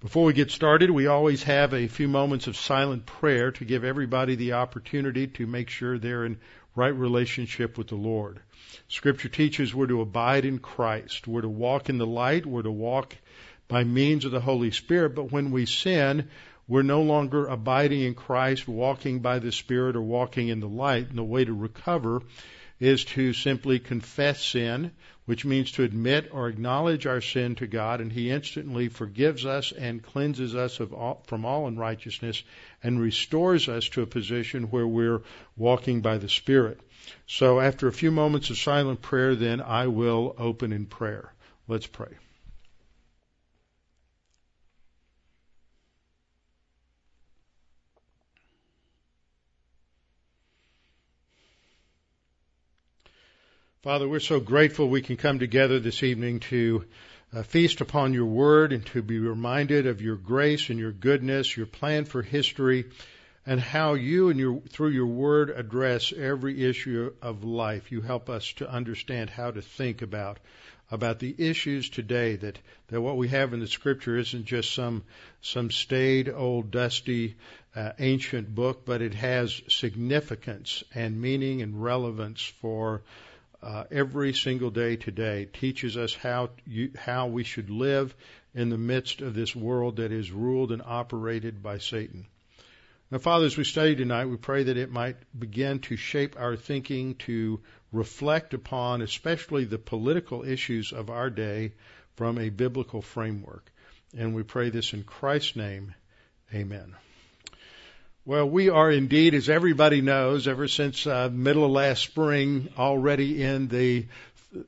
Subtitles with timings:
[0.00, 3.84] Before we get started, we always have a few moments of silent prayer to give
[3.84, 6.38] everybody the opportunity to make sure they're in
[6.74, 8.40] right relationship with the Lord.
[8.88, 11.28] Scripture teaches we're to abide in Christ.
[11.28, 12.46] We're to walk in the light.
[12.46, 13.14] We're to walk
[13.68, 15.14] by means of the Holy Spirit.
[15.14, 16.30] But when we sin,
[16.66, 21.10] we're no longer abiding in Christ, walking by the Spirit or walking in the light.
[21.10, 22.22] And the way to recover
[22.78, 24.92] is to simply confess sin,
[25.30, 29.70] which means to admit or acknowledge our sin to God, and He instantly forgives us
[29.70, 32.42] and cleanses us all, from all unrighteousness
[32.82, 35.22] and restores us to a position where we're
[35.56, 36.80] walking by the Spirit.
[37.28, 41.32] So after a few moments of silent prayer, then I will open in prayer.
[41.68, 42.10] Let's pray.
[53.82, 56.84] Father, we're so grateful we can come together this evening to
[57.32, 61.56] uh, feast upon your word and to be reminded of your grace and your goodness,
[61.56, 62.84] your plan for history,
[63.46, 67.90] and how you and your, through your word address every issue of life.
[67.90, 70.36] You help us to understand how to think about
[70.90, 75.04] about the issues today that, that what we have in the scripture isn't just some
[75.40, 77.36] some staid old dusty
[77.76, 83.02] uh, ancient book but it has significance and meaning and relevance for
[83.62, 88.14] uh, every single day today teaches us how you, how we should live
[88.54, 92.26] in the midst of this world that is ruled and operated by Satan.
[93.10, 96.56] Now, Father, as we study tonight, we pray that it might begin to shape our
[96.56, 97.60] thinking to
[97.92, 101.72] reflect upon especially the political issues of our day
[102.14, 103.70] from a biblical framework.
[104.16, 105.94] And we pray this in Christ's name.
[106.54, 106.94] Amen.
[108.30, 113.42] Well, we are indeed, as everybody knows, ever since uh, middle of last spring, already
[113.42, 114.06] in the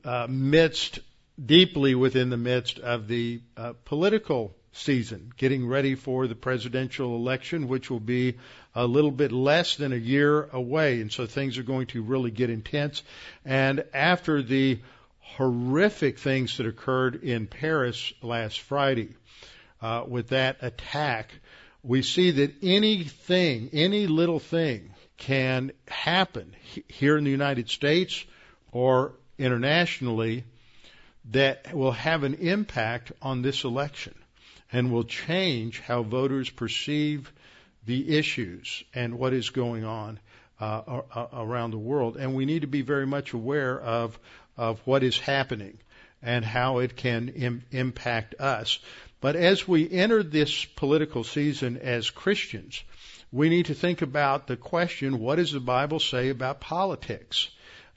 [0.03, 0.99] uh, midst,
[1.45, 7.69] deeply within the midst of the uh, political season, getting ready for the presidential election,
[7.69, 8.35] which will be
[8.75, 10.99] a little bit less than a year away.
[10.99, 13.01] And so things are going to really get intense.
[13.45, 14.81] And after the
[15.21, 19.15] horrific things that occurred in Paris last Friday,
[19.81, 21.29] uh, with that attack,
[21.83, 26.55] we see that anything, any little thing can happen
[26.87, 28.25] here in the United States
[28.71, 30.43] or internationally
[31.31, 34.15] that will have an impact on this election
[34.71, 37.31] and will change how voters perceive
[37.85, 40.19] the issues and what is going on
[40.59, 41.01] uh,
[41.33, 42.17] around the world.
[42.17, 44.17] And we need to be very much aware of
[44.55, 45.77] of what is happening
[46.21, 48.79] and how it can Im- impact us.
[49.23, 52.83] But as we enter this political season as Christians,
[53.31, 57.47] we need to think about the question, what does the Bible say about politics?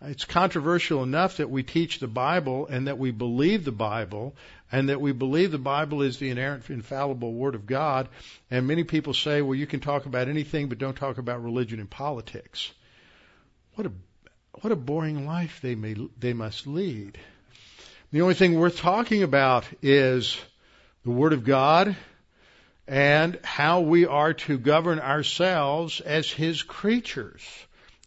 [0.00, 4.36] It's controversial enough that we teach the Bible and that we believe the Bible
[4.70, 8.09] and that we believe the Bible is the inerrant, infallible Word of God.
[8.48, 11.81] And many people say, well, you can talk about anything, but don't talk about religion
[11.81, 12.70] and politics.
[13.75, 13.92] What a,
[14.60, 17.19] what a boring life they may, they must lead.
[18.12, 20.38] The only thing worth talking about is
[21.06, 21.94] the Word of God,
[22.88, 27.42] and how we are to govern ourselves as His creatures.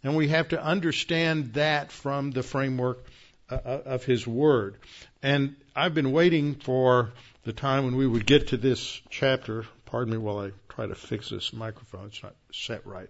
[0.03, 3.05] And we have to understand that from the framework
[3.49, 4.75] uh, uh, of His Word.
[5.23, 7.11] And I've been waiting for
[7.45, 9.63] the time when we would get to this chapter.
[9.85, 12.07] Pardon me while I try to fix this microphone.
[12.07, 13.09] It's not set right.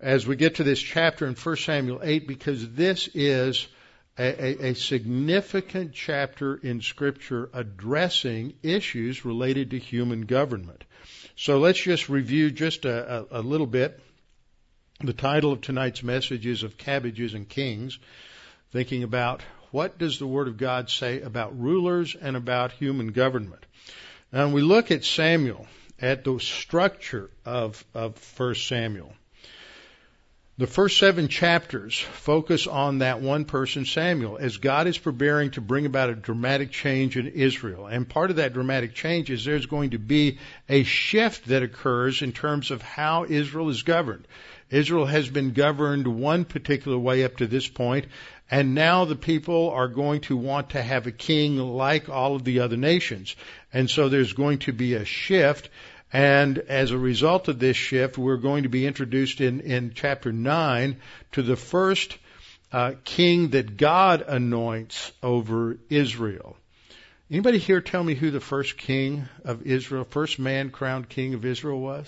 [0.00, 3.68] As we get to this chapter in 1 Samuel 8, because this is
[4.18, 10.84] a, a, significant chapter in Scripture addressing issues related to human government.
[11.36, 14.00] So let's just review just a, a, a little bit.
[15.00, 17.98] The title of tonight's message is of cabbages and kings,
[18.72, 23.66] thinking about what does the Word of God say about rulers and about human government.
[24.32, 25.66] And we look at Samuel,
[26.00, 29.12] at the structure of, of 1 Samuel.
[30.58, 35.60] The first seven chapters focus on that one person, Samuel, as God is preparing to
[35.60, 37.86] bring about a dramatic change in Israel.
[37.86, 42.22] And part of that dramatic change is there's going to be a shift that occurs
[42.22, 44.26] in terms of how Israel is governed.
[44.70, 48.06] Israel has been governed one particular way up to this point,
[48.50, 52.44] and now the people are going to want to have a king like all of
[52.44, 53.36] the other nations.
[53.74, 55.68] And so there's going to be a shift
[56.16, 60.32] And as a result of this shift, we're going to be introduced in, in chapter
[60.32, 60.96] 9
[61.32, 62.16] to the first
[62.72, 66.56] uh, king that God anoints over Israel.
[67.30, 71.44] Anybody here tell me who the first king of Israel, first man crowned king of
[71.44, 72.06] Israel was?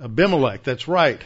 [0.00, 1.20] Abimelech, that's right.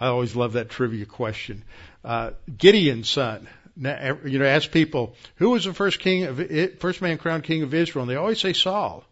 [0.00, 1.62] I always love that trivia question.
[2.04, 3.46] Uh, Gideon's son.
[3.76, 7.62] Now, you know, ask people, who was the first king of, first man crowned king
[7.62, 8.02] of Israel?
[8.02, 9.04] And they always say Saul.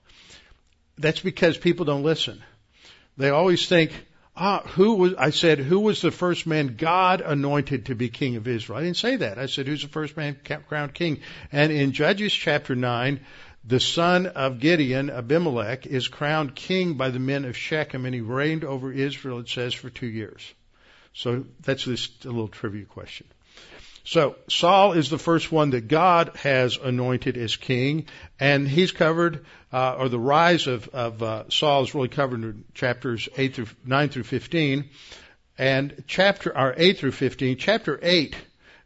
[0.99, 2.43] That's because people don't listen.
[3.17, 3.93] They always think,
[4.37, 8.37] ah, who was, I said, who was the first man God anointed to be king
[8.37, 8.79] of Israel?
[8.79, 9.39] I didn't say that.
[9.39, 11.21] I said, who's the first man crowned king?
[11.51, 13.21] And in Judges chapter 9,
[13.65, 18.21] the son of Gideon, Abimelech, is crowned king by the men of Shechem, and he
[18.21, 20.43] reigned over Israel, it says, for two years.
[21.15, 23.27] So that's just a little trivia question.
[24.05, 28.07] So Saul is the first one that God has anointed as king,
[28.41, 32.65] and he's covered, uh, or the rise of, of uh, Saul is really covered in
[32.75, 34.91] chapters eight through nine through fifteen,
[35.57, 37.57] and chapter our eight through fifteen.
[37.57, 38.35] Chapter eight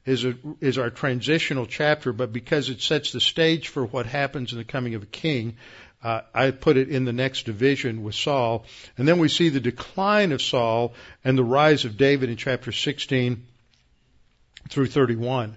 [0.04, 4.52] is a, is our transitional chapter, but because it sets the stage for what happens
[4.52, 5.56] in the coming of a king,
[6.04, 8.66] uh, I put it in the next division with Saul,
[8.98, 10.92] and then we see the decline of Saul
[11.24, 13.46] and the rise of David in chapter sixteen
[14.68, 15.56] through 31.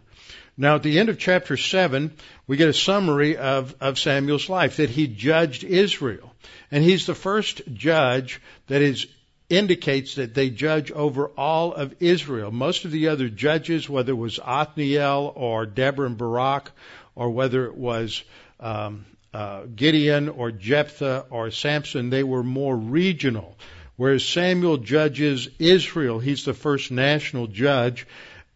[0.58, 2.12] Now, at the end of chapter 7,
[2.46, 6.34] we get a summary of, of Samuel's life, that he judged Israel.
[6.70, 9.08] And he's the first judge that is,
[9.50, 12.52] indicates that they judge over all of Israel.
[12.52, 16.72] Most of the other judges, whether it was Othniel or Deborah and Barak,
[17.16, 18.22] or whether it was
[18.60, 23.58] um, uh, Gideon or Jephthah or Samson, they were more regional.
[23.96, 28.08] Whereas Samuel judges Israel, he's the first national judge,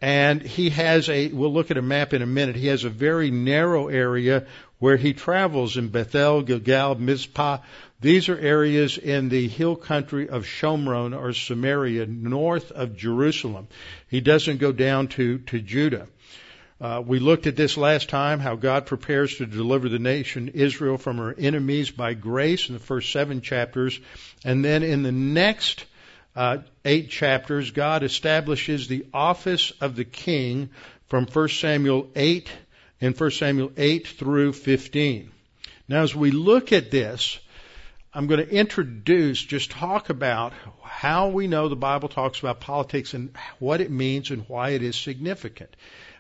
[0.04, 2.90] and he has a, we'll look at a map in a minute, he has a
[2.90, 4.46] very narrow area
[4.80, 7.60] where he travels in Bethel, Gilgal, Mizpah.
[8.02, 13.70] These are areas in the hill country of Shomron or Samaria, north of Jerusalem.
[14.10, 16.10] He doesn't go down to, to Judah.
[16.82, 20.98] Uh, we looked at this last time, how God prepares to deliver the nation Israel
[20.98, 23.98] from her enemies by grace in the first seven chapters.
[24.44, 25.86] And then in the next
[26.36, 30.70] uh, eight chapters, God establishes the office of the king
[31.08, 32.50] from 1 Samuel 8
[33.02, 35.32] and 1 Samuel 8 through 15.
[35.88, 37.40] Now, as we look at this,
[38.14, 40.54] I'm going to introduce, just talk about
[40.84, 44.84] how we know the Bible talks about politics and what it means and why it
[44.84, 45.76] is significant.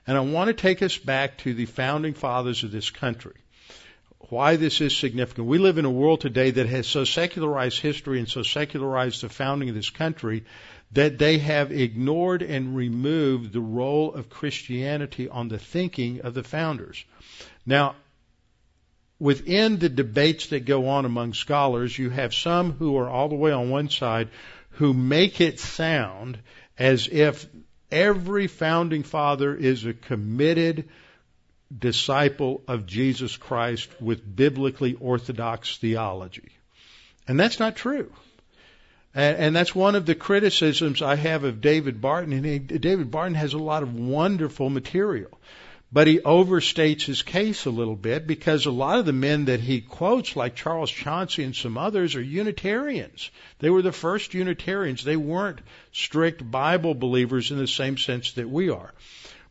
[0.05, 3.35] And I want to take us back to the founding fathers of this country
[4.29, 5.47] why this is significant.
[5.47, 9.29] We live in a world today that has so secularized history and so secularized the
[9.29, 10.45] founding of this country
[10.91, 16.43] that they have ignored and removed the role of Christianity on the thinking of the
[16.43, 17.03] founders.
[17.65, 17.95] Now,
[19.19, 23.35] within the debates that go on among scholars, you have some who are all the
[23.35, 24.29] way on one side
[24.71, 26.39] who make it sound
[26.77, 27.45] as if
[27.91, 30.89] every founding father is a committed
[31.77, 36.49] disciple of Jesus Christ with biblically orthodox theology.
[37.27, 38.11] And that's not true.
[39.15, 42.33] And, and that's one of the criticisms I have of David Barton.
[42.33, 45.39] And he, David Barton has a lot of wonderful material.
[45.91, 49.59] But he overstates his case a little bit because a lot of the men that
[49.59, 53.29] he quotes, like Charles Chauncy and some others, are Unitarians.
[53.59, 55.03] They were the first Unitarians.
[55.03, 55.59] They weren't
[55.91, 58.91] strict Bible believers in the same sense that we are.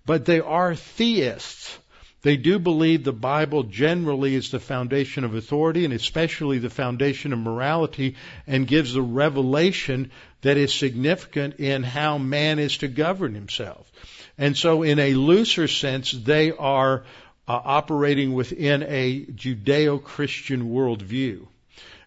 [0.05, 1.79] But they are theists.
[2.23, 7.33] They do believe the Bible generally is the foundation of authority and especially the foundation
[7.33, 8.15] of morality
[8.47, 10.13] and gives the revelation
[10.43, 13.91] that is significant in how man is to govern himself.
[14.39, 17.05] And so in a looser sense, they are
[17.49, 21.49] uh, operating within a Judeo-Christian worldview.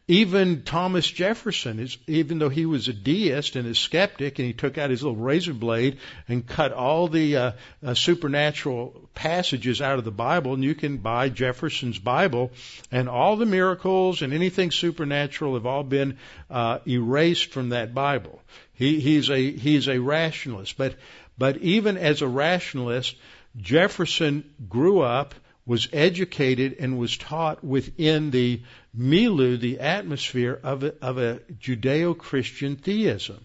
[0.08, 4.54] Even Thomas Jefferson is, even though he was a deist and a skeptic, and he
[4.54, 5.98] took out his little razor blade
[6.28, 7.52] and cut all the uh,
[7.84, 12.52] uh, supernatural passages out of the Bible, and you can buy Jefferson's Bible,
[12.92, 16.20] and all the miracles and anything supernatural have all been
[16.52, 18.40] uh, erased from that Bible.
[18.74, 20.94] He, he's a he's a rationalist, but
[21.36, 23.16] but even as a rationalist,
[23.58, 25.34] Jefferson grew up
[25.66, 28.62] was educated and was taught within the
[28.96, 33.44] milieu, the atmosphere of a, of a Judeo-Christian theism.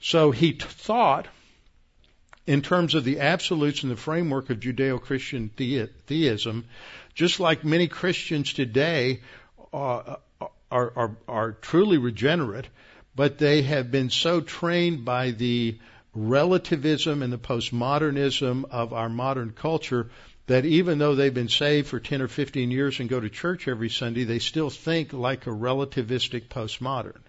[0.00, 1.26] So he t- thought
[2.46, 6.66] in terms of the absolutes and the framework of Judeo-Christian the- theism,
[7.14, 9.20] just like many Christians today
[9.72, 10.18] are,
[10.70, 12.66] are, are, are truly regenerate,
[13.14, 15.78] but they have been so trained by the
[16.14, 20.10] relativism and the postmodernism of our modern culture
[20.46, 23.66] that even though they've been saved for 10 or 15 years and go to church
[23.66, 27.20] every Sunday, they still think like a relativistic postmodern.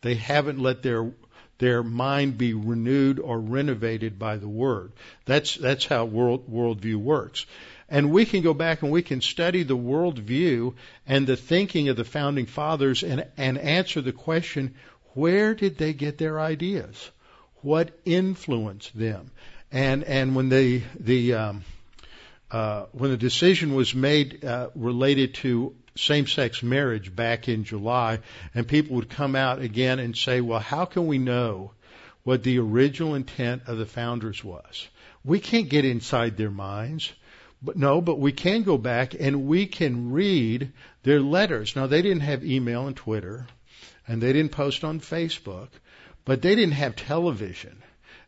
[0.00, 1.12] They haven't let their
[1.58, 4.90] their mind be renewed or renovated by the Word.
[5.26, 7.46] That's that's how world worldview works.
[7.88, 10.74] And we can go back and we can study the worldview
[11.06, 14.74] and the thinking of the founding fathers and, and answer the question,
[15.14, 17.10] where did they get their ideas?
[17.60, 19.30] What influenced them?
[19.70, 21.64] And and when the the um,
[22.52, 28.18] uh, when the decision was made uh, related to same-sex marriage back in July,
[28.54, 31.72] and people would come out again and say, "Well, how can we know
[32.24, 34.88] what the original intent of the founders was?
[35.24, 37.12] We can't get inside their minds."
[37.64, 40.72] But no, but we can go back and we can read
[41.04, 41.76] their letters.
[41.76, 43.46] Now they didn't have email and Twitter,
[44.06, 45.68] and they didn't post on Facebook,
[46.24, 47.82] but they didn't have television,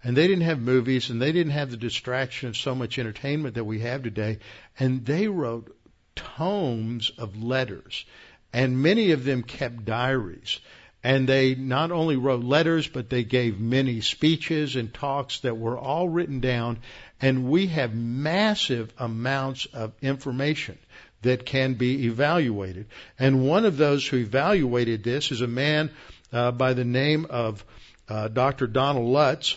[0.05, 3.55] and they didn't have movies, and they didn't have the distraction of so much entertainment
[3.55, 4.39] that we have today.
[4.79, 5.75] And they wrote
[6.15, 8.05] tomes of letters,
[8.53, 10.61] and many of them kept diaries.
[11.03, 15.77] And they not only wrote letters, but they gave many speeches and talks that were
[15.77, 16.79] all written down.
[17.21, 20.79] And we have massive amounts of information
[21.21, 22.87] that can be evaluated.
[23.19, 25.91] And one of those who evaluated this is a man
[26.33, 27.65] uh, by the name of
[28.09, 28.67] uh, Dr.
[28.67, 29.57] Donald Lutz,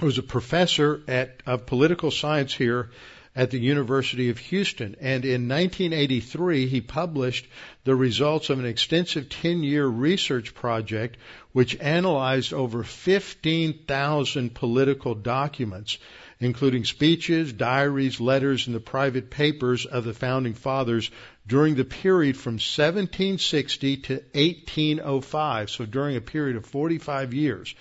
[0.00, 2.90] was a professor at, of political science here
[3.38, 4.96] at the University of Houston.
[5.00, 7.46] And in 1983, he published
[7.84, 11.16] the results of an extensive 10 year research project
[11.52, 15.98] which analyzed over 15,000 political documents,
[16.40, 21.10] including speeches, diaries, letters, and the private papers of the founding fathers
[21.46, 27.74] during the period from 1760 to 1805, so during a period of 45 years.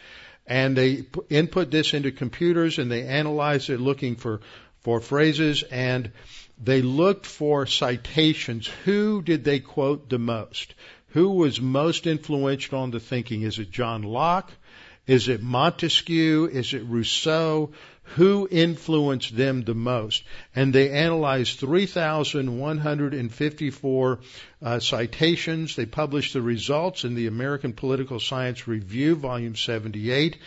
[0.47, 4.39] And they input this into computers and they analyzed it looking for
[4.79, 6.11] for phrases and
[6.63, 8.67] they looked for citations.
[8.85, 10.73] Who did they quote the most?
[11.09, 13.41] Who was most influential on the thinking?
[13.41, 14.51] Is it John Locke?
[15.05, 16.49] Is it Montesquieu?
[16.51, 17.71] Is it Rousseau?
[18.15, 20.23] Who influenced them the most?
[20.55, 24.19] And they analyzed 3,154
[24.61, 25.75] uh, citations.
[25.75, 30.37] They published the results in the American Political Science Review, volume 78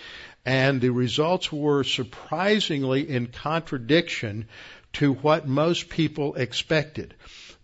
[0.45, 4.49] and the results were surprisingly in contradiction
[4.95, 7.15] to what most people expected.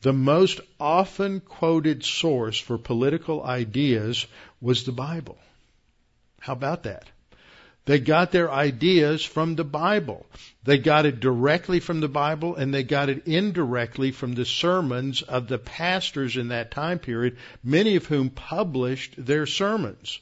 [0.02, 4.26] The most often quoted source for political ideas
[4.60, 5.38] was the Bible.
[6.40, 7.04] How about that?
[7.86, 10.26] They got their ideas from the Bible.
[10.64, 15.22] They got it directly from the Bible and they got it indirectly from the sermons
[15.22, 20.18] of the pastors in that time period, many of whom published their sermons.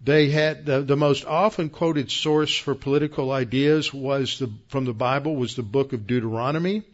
[0.00, 4.94] They had the, the most often quoted source for political ideas was the, from the
[4.94, 6.84] Bible was the book of Deuteronomy,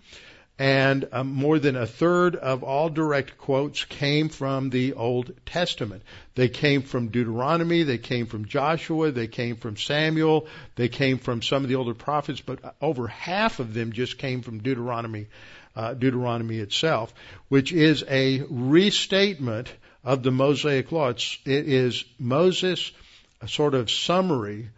[0.58, 6.02] and um, more than a third of all direct quotes came from the Old Testament.
[6.36, 10.46] They came from Deuteronomy, they came from Joshua, they came from Samuel,
[10.76, 14.42] they came from some of the older prophets, but over half of them just came
[14.42, 15.26] from Deuteronomy,
[15.74, 17.12] uh, Deuteronomy itself,
[17.48, 19.72] which is a restatement
[20.04, 21.08] of the Mosaic Law.
[21.08, 22.92] It's, it is Moses'
[23.40, 24.68] a sort of summary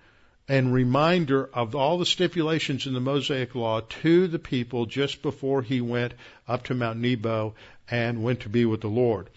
[0.48, 5.62] and reminder of all the stipulations in the Mosaic Law to the people just before
[5.62, 6.14] he went
[6.46, 7.54] up to Mount Nebo
[7.90, 9.28] and went to be with the Lord.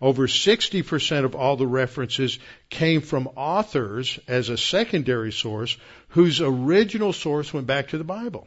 [0.00, 2.38] Over 60% of all the references
[2.70, 5.76] came from authors as a secondary source
[6.08, 8.46] whose original source went back to the Bible.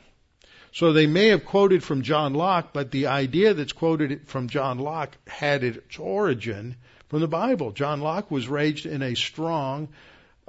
[0.74, 4.80] So they may have quoted from John Locke, but the idea that's quoted from John
[4.80, 6.78] Locke had its origin
[7.10, 7.72] from the Bible.
[7.72, 9.90] John Locke was raised in a strong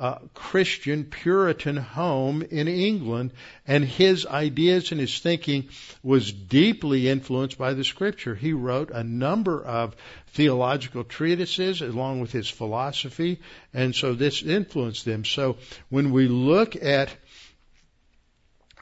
[0.03, 3.31] uh, Christian Puritan home in England,
[3.69, 5.69] and his ideas and his thinking
[6.03, 8.35] was deeply influenced by the Scripture.
[8.35, 9.95] He wrote a number of
[10.33, 13.39] theological treatises along with his philosophy,
[13.73, 15.25] and so this influenced them.
[15.25, 17.11] So when we look at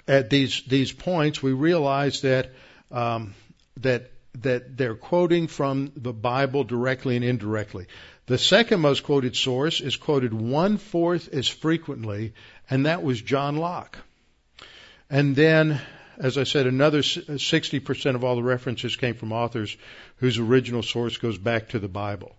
[0.09, 2.53] at these these points, we realize that
[2.91, 3.35] um,
[3.81, 7.89] that that they're quoting from the Bible directly and indirectly.
[8.31, 12.33] The second most quoted source is quoted one fourth as frequently,
[12.71, 13.99] and that was John Locke.
[15.11, 15.81] And then,
[16.17, 19.77] as I said, another 60% uh, of all the references came from authors
[20.19, 22.37] whose original source goes back to the Bible.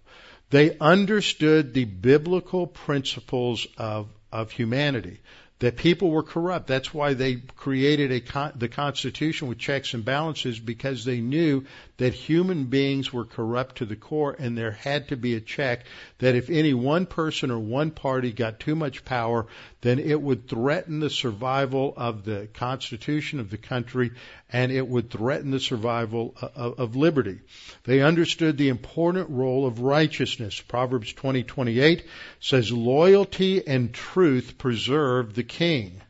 [0.50, 5.20] They understood the biblical principles of, of humanity
[5.62, 6.68] that people were corrupt.
[6.68, 11.66] That's why they created a, the Constitution with checks and balances because they knew
[12.02, 15.86] that human beings were corrupt to the core and there had to be a check
[16.18, 19.46] that if any one person or one party got too much power,
[19.82, 24.10] then it would threaten the survival of the Constitution of the country
[24.52, 27.40] and it would threaten the survival of, of liberty.
[27.84, 30.60] They understood the important role of righteousness.
[30.60, 32.02] Proverbs 20:28
[32.40, 36.02] says loyalty and truth preserve the king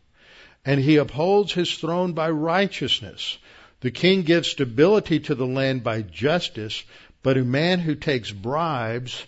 [0.63, 3.37] and he upholds his throne by righteousness.
[3.81, 6.83] The king gives stability to the land by justice,
[7.23, 9.25] but a man who takes bribes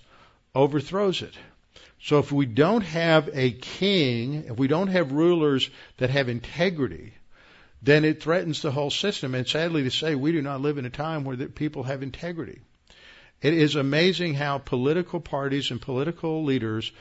[0.56, 1.34] overthrows it.
[2.02, 7.14] So if we don't have a king, if we don't have rulers that have integrity,
[7.82, 9.34] then it threatens the whole system.
[9.36, 12.60] And sadly to say, we do not live in a time where people have integrity.
[13.42, 16.92] It is amazing how political parties and political leaders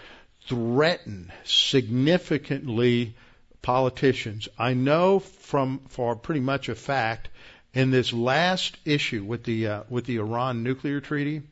[0.47, 3.14] threaten significantly
[3.62, 4.49] politicians.
[4.59, 7.28] I know from for pretty much a fact
[7.73, 11.42] in this last issue with the uh, with the Iran nuclear treaty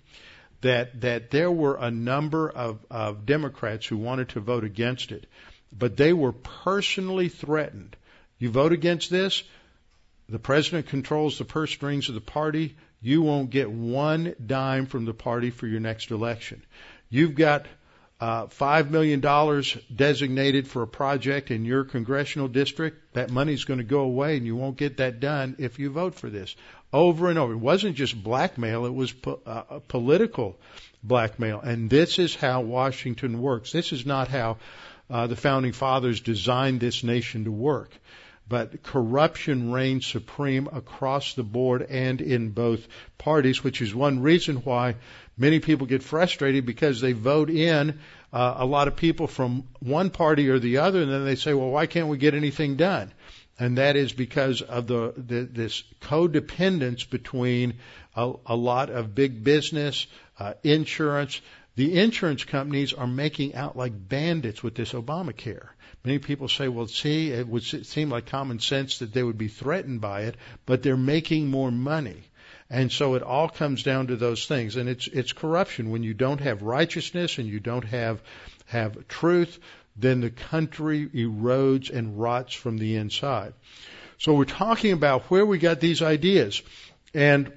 [0.60, 5.26] that that there were a number of, of Democrats who wanted to vote against it,
[5.76, 7.96] but they were personally threatened.
[8.38, 9.42] You vote against this,
[10.28, 12.76] the president controls the purse strings of the party.
[13.02, 16.62] You won't get one dime from the party for your next election.
[17.08, 17.66] You've got
[18.20, 19.20] uh, $5 million
[19.94, 24.44] designated for a project in your congressional district, that money's going to go away and
[24.44, 26.54] you won't get that done if you vote for this.
[26.92, 27.54] Over and over.
[27.54, 30.58] It wasn't just blackmail, it was po- uh, political
[31.02, 31.60] blackmail.
[31.60, 33.72] And this is how Washington works.
[33.72, 34.58] This is not how
[35.08, 37.90] uh, the founding fathers designed this nation to work.
[38.50, 42.86] But corruption reigns supreme across the board and in both
[43.16, 44.96] parties, which is one reason why
[45.40, 47.98] Many people get frustrated because they vote in
[48.30, 51.54] uh, a lot of people from one party or the other, and then they say,
[51.54, 53.10] well, why can't we get anything done?
[53.58, 57.78] And that is because of the, the this codependence between
[58.14, 60.06] a, a lot of big business,
[60.38, 61.40] uh, insurance.
[61.74, 65.68] The insurance companies are making out like bandits with this Obamacare.
[66.04, 69.48] Many people say, well, see, it would seem like common sense that they would be
[69.48, 72.24] threatened by it, but they're making more money.
[72.70, 74.76] And so it all comes down to those things.
[74.76, 75.90] And it's, it's corruption.
[75.90, 78.22] When you don't have righteousness and you don't have,
[78.66, 79.58] have truth,
[79.96, 83.54] then the country erodes and rots from the inside.
[84.18, 86.62] So we're talking about where we got these ideas.
[87.12, 87.52] And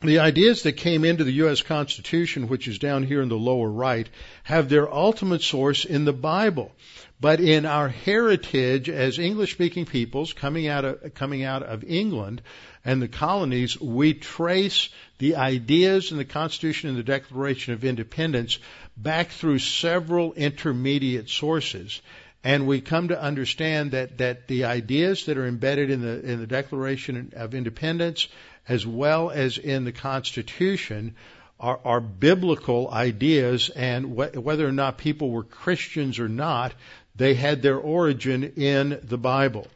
[0.00, 1.60] the ideas that came into the U.S.
[1.60, 4.08] Constitution, which is down here in the lower right,
[4.44, 6.72] have their ultimate source in the Bible.
[7.20, 12.42] But in our heritage as English speaking peoples coming out of, coming out of England,
[12.84, 18.58] and the colonies, we trace the ideas in the Constitution and the Declaration of Independence
[18.96, 22.00] back through several intermediate sources.
[22.44, 26.38] And we come to understand that, that the ideas that are embedded in the, in
[26.38, 28.28] the Declaration of Independence
[28.68, 31.16] as well as in the Constitution
[31.58, 36.74] are, are biblical ideas and wh- whether or not people were Christians or not,
[37.18, 39.66] they had their origin in the Bible.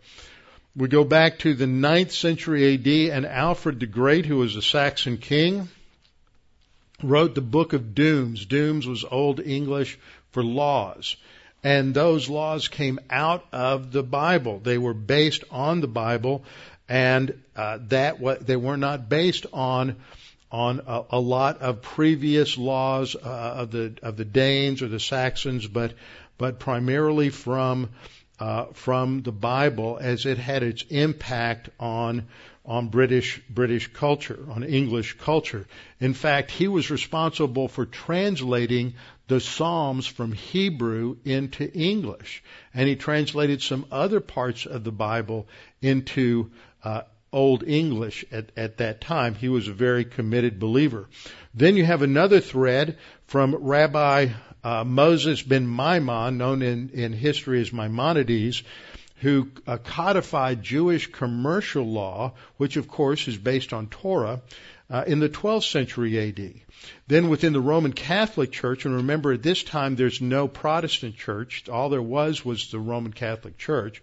[0.75, 4.63] We go back to the ninth century AD, and Alfred the Great, who was a
[4.63, 5.69] Saxon king,
[7.03, 8.47] wrote the Book of Dooms.
[8.47, 9.99] Dooms was Old English
[10.31, 11.17] for laws.
[11.65, 14.61] And those laws came out of the Bible.
[14.61, 16.45] They were based on the Bible,
[16.89, 19.97] and uh, that what they were not based on
[20.51, 23.19] on a, a lot of previous laws uh,
[23.59, 25.93] of the of the Danes or the Saxons, but
[26.39, 27.89] but primarily from
[28.41, 32.27] uh, from the Bible as it had its impact on
[32.65, 35.67] on British British culture, on English culture.
[36.01, 38.95] In fact, he was responsible for translating
[39.29, 42.43] the Psalms from Hebrew into English,
[42.75, 45.49] and he translated some other parts of the Bible
[45.81, 46.51] into
[46.85, 49.35] uh, Old English at, at that time.
[49.35, 51.09] He was a very committed believer.
[51.55, 54.29] Then you have another thread from Rabbi
[54.65, 58.63] uh, Moses ben Maimon, known in, in history as Maimonides,
[59.17, 64.43] who uh, codified Jewish commercial law, which of course is based on Torah,
[64.91, 66.55] uh, in the 12th century AD.
[67.07, 71.69] Then within the Roman Catholic Church, and remember at this time there's no Protestant church,
[71.69, 74.03] all there was was the Roman Catholic Church.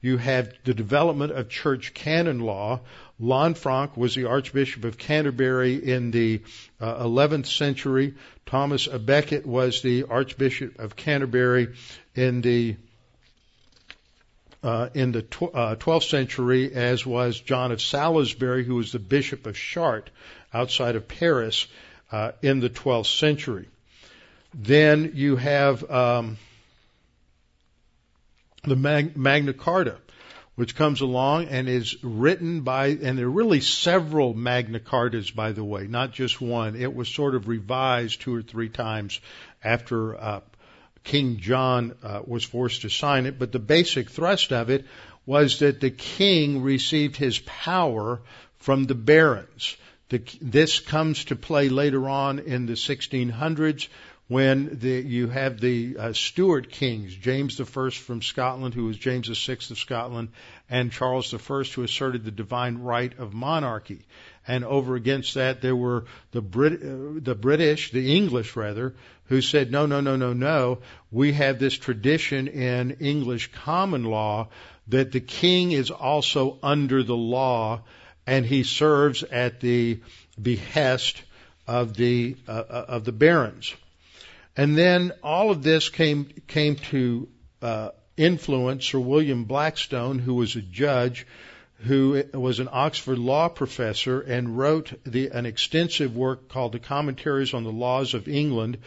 [0.00, 2.80] You had the development of church canon law.
[3.20, 6.40] Lanfranc was the Archbishop of Canterbury in the
[6.80, 8.14] uh, 11th century.
[8.46, 11.74] Thomas à Becket was the Archbishop of Canterbury
[12.14, 12.76] in the
[14.62, 18.98] uh, in the tw- uh, 12th century, as was John of Salisbury, who was the
[18.98, 20.12] Bishop of Chartres
[20.52, 21.66] outside of Paris
[22.12, 23.68] uh, in the 12th century.
[24.52, 26.36] Then you have um,
[28.64, 29.96] the Mag- Magna Carta,
[30.60, 35.52] which comes along and is written by, and there are really several Magna Cartas, by
[35.52, 36.76] the way, not just one.
[36.76, 39.20] It was sort of revised two or three times
[39.64, 40.40] after uh,
[41.02, 44.84] King John uh, was forced to sign it, but the basic thrust of it
[45.24, 48.20] was that the king received his power
[48.58, 49.78] from the barons.
[50.10, 53.88] The, this comes to play later on in the 1600s
[54.30, 59.26] when the, you have the uh, Stuart kings, James I from Scotland, who was James
[59.26, 60.28] VI of Scotland,
[60.70, 64.06] and Charles I, who asserted the divine right of monarchy.
[64.46, 69.40] And over against that, there were the, Brit- uh, the British, the English rather, who
[69.40, 70.78] said, no, no, no, no, no.
[71.10, 74.46] We have this tradition in English common law
[74.86, 77.80] that the king is also under the law
[78.28, 79.98] and he serves at the
[80.40, 81.20] behest
[81.66, 83.74] of the, uh, uh of the barons.
[84.56, 87.28] And then all of this came came to
[87.62, 91.26] uh, influence Sir William Blackstone, who was a judge,
[91.78, 97.54] who was an Oxford law professor, and wrote the, an extensive work called the Commentaries
[97.54, 98.78] on the Laws of England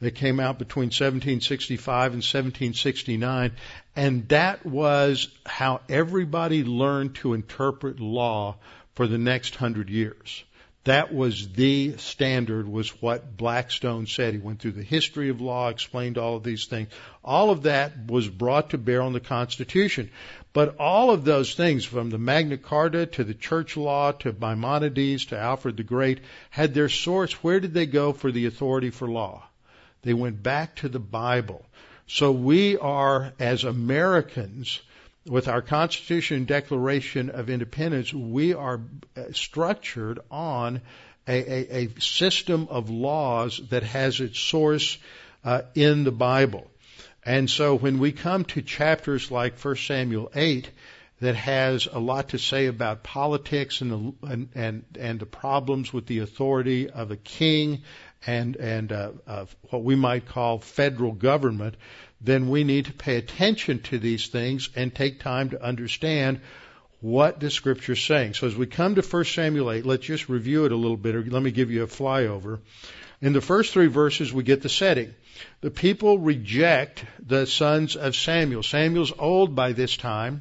[0.00, 3.52] that came out between 1765 and 1769.
[3.96, 8.56] And that was how everybody learned to interpret law
[8.94, 10.44] for the next hundred years.
[10.88, 14.32] That was the standard, was what Blackstone said.
[14.32, 16.88] He went through the history of law, explained all of these things.
[17.22, 20.10] All of that was brought to bear on the Constitution.
[20.54, 25.26] But all of those things, from the Magna Carta to the church law to Maimonides
[25.26, 27.34] to Alfred the Great, had their source.
[27.44, 29.46] Where did they go for the authority for law?
[30.00, 31.66] They went back to the Bible.
[32.06, 34.80] So we are, as Americans,
[35.28, 38.80] with our Constitution Declaration of Independence, we are
[39.16, 40.80] uh, structured on
[41.26, 44.98] a, a, a system of laws that has its source
[45.44, 46.70] uh, in the Bible.
[47.24, 50.70] And so when we come to chapters like 1 Samuel 8,
[51.20, 55.92] that has a lot to say about politics and the, and, and, and the problems
[55.92, 57.82] with the authority of a king
[58.26, 61.76] and, and uh, what we might call federal government,
[62.20, 66.40] then we need to pay attention to these things and take time to understand
[67.00, 68.34] what the scripture is saying.
[68.34, 71.14] So as we come to 1 Samuel 8, let's just review it a little bit,
[71.14, 72.58] or let me give you a flyover.
[73.20, 75.14] In the first three verses, we get the setting.
[75.60, 78.62] The people reject the sons of Samuel.
[78.62, 80.40] Samuel's old by this time,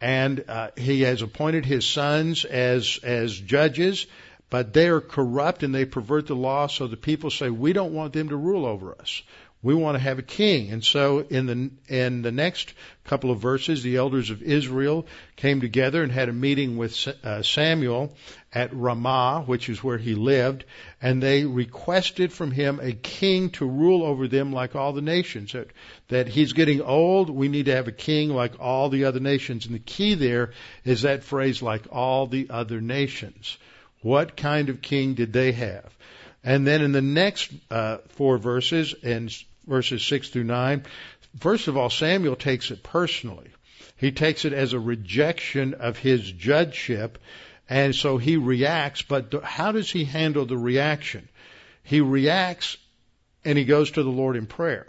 [0.00, 4.06] and uh, he has appointed his sons as as judges,
[4.48, 6.66] but they are corrupt and they pervert the law.
[6.66, 9.22] So the people say, "We don't want them to rule over us.
[9.66, 10.70] We want to have a king.
[10.70, 15.60] And so in the in the next couple of verses, the elders of Israel came
[15.60, 18.14] together and had a meeting with uh, Samuel
[18.52, 20.64] at Ramah, which is where he lived,
[21.02, 25.50] and they requested from him a king to rule over them like all the nations.
[25.50, 25.72] That,
[26.10, 29.66] that he's getting old, we need to have a king like all the other nations.
[29.66, 30.52] And the key there
[30.84, 33.58] is that phrase, like all the other nations.
[34.00, 35.92] What kind of king did they have?
[36.44, 39.28] And then in the next uh, four verses, in
[39.66, 40.84] verses 6 through 9,
[41.40, 43.50] first of all, Samuel takes it personally.
[43.96, 47.18] He takes it as a rejection of his judgeship,
[47.68, 51.28] and so he reacts, but how does he handle the reaction?
[51.82, 52.76] He reacts
[53.44, 54.86] and he goes to the Lord in prayer.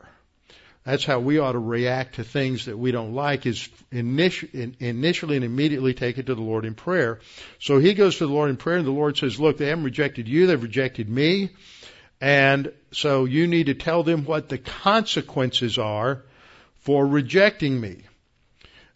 [0.83, 5.45] That's how we ought to react to things that we don't like is initially and
[5.45, 7.19] immediately take it to the Lord in prayer.
[7.59, 9.83] So he goes to the Lord in prayer and the Lord says, look, they haven't
[9.83, 11.49] rejected you, they've rejected me.
[12.19, 16.23] And so you need to tell them what the consequences are
[16.81, 18.03] for rejecting me.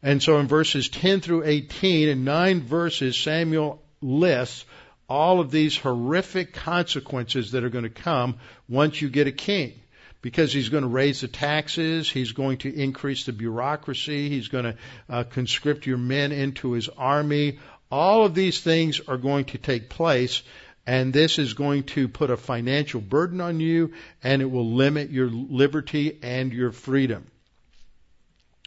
[0.04, 4.66] And so in verses 10 through 18, in nine verses, Samuel lists
[5.08, 9.74] all of these horrific consequences that are going to come once you get a king
[10.22, 14.64] because he's going to raise the taxes, he's going to increase the bureaucracy, he's going
[14.64, 14.76] to
[15.10, 17.60] uh, conscript your men into his army.
[17.92, 20.44] All of these things are going to take place,
[20.86, 25.12] and this is going to put a financial burden on you, and it will limit
[25.12, 27.28] your liberty and your freedom.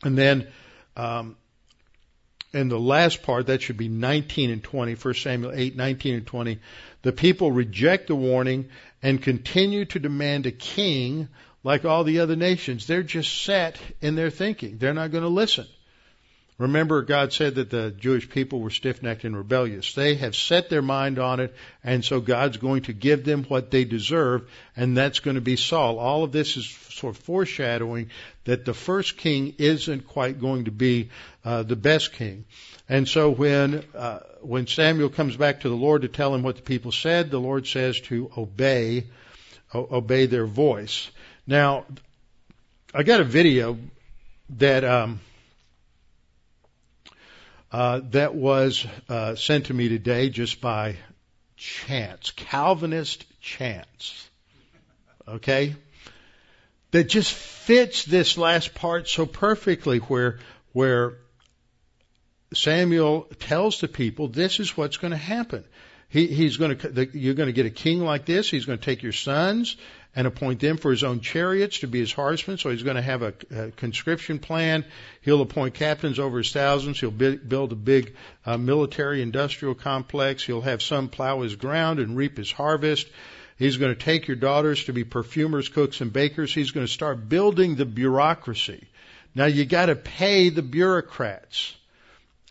[0.03, 0.47] And then,
[0.97, 1.37] um,
[2.53, 6.27] in the last part, that should be 19 and 20, 1 Samuel 8, 19 and
[6.27, 6.61] 20.
[7.03, 8.69] The people reject the warning
[9.03, 11.29] and continue to demand a king
[11.65, 12.87] like all the other nations.
[12.87, 14.79] They're just set in their thinking.
[14.79, 15.67] They're not going to listen.
[16.57, 19.93] Remember, God said that the Jewish people were stiff necked and rebellious.
[19.95, 23.73] They have set their mind on it, and so God's going to give them what
[23.73, 25.99] they deserve, and that's going to be Saul.
[25.99, 28.11] All of this is sort of foreshadowing
[28.45, 31.11] that the first king isn't quite going to be
[31.45, 32.45] uh, the best king.
[32.89, 36.57] And so when uh, when Samuel comes back to the Lord to tell him what
[36.57, 39.07] the people said, the Lord says to obey
[39.75, 41.11] obey their voice.
[41.49, 41.85] Now,
[42.93, 43.77] I got a video
[44.51, 45.19] that um,
[47.75, 50.95] uh, that was uh, sent to me today just by
[51.57, 54.29] chance, Calvinist chance.
[55.27, 55.75] Okay?
[56.93, 60.39] That just fits this last part so perfectly where,
[60.73, 61.17] where
[62.55, 65.65] Samuel tells the people this is what's going to happen.
[66.09, 68.49] He, he's going to, you're going to get a king like this.
[68.49, 69.77] He's going to take your sons
[70.17, 72.59] and appoint them for his own chariots to be his horsemen.
[72.59, 74.85] So he's going to have a, a conscription plan.
[75.23, 77.01] He'll appoint captains over his thousands.
[77.01, 78.15] He'll bi- build a big
[78.47, 80.45] uh, military industrial complex.
[80.45, 83.09] He'll have some plow his ground and reap his harvest.
[83.57, 86.53] He's going to take your daughters to be perfumers, cooks, and bakers.
[86.53, 88.89] He's going to start building the bureaucracy.
[89.35, 91.75] Now you got to pay the bureaucrats.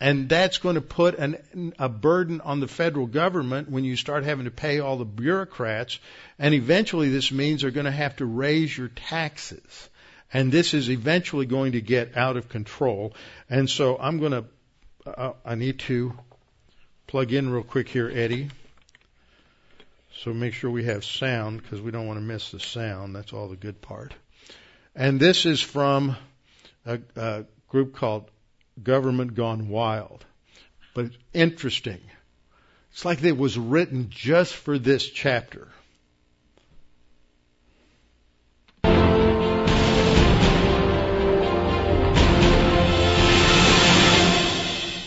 [0.00, 4.24] And that's going to put an, a burden on the federal government when you start
[4.24, 5.98] having to pay all the bureaucrats.
[6.38, 9.88] And eventually this means they're going to have to raise your taxes.
[10.32, 13.14] And this is eventually going to get out of control.
[13.48, 14.44] And so I'm going to,
[15.06, 16.12] uh, I need to
[17.06, 18.50] plug in real quick here, Eddie.
[20.22, 23.14] So make sure we have sound because we don't want to miss the sound.
[23.14, 24.12] That's all the good part.
[24.96, 26.16] And this is from
[26.84, 28.28] a, a group called
[28.82, 30.24] government gone wild.
[30.94, 32.00] But interesting.
[32.92, 35.68] It's like it was written just for this chapter.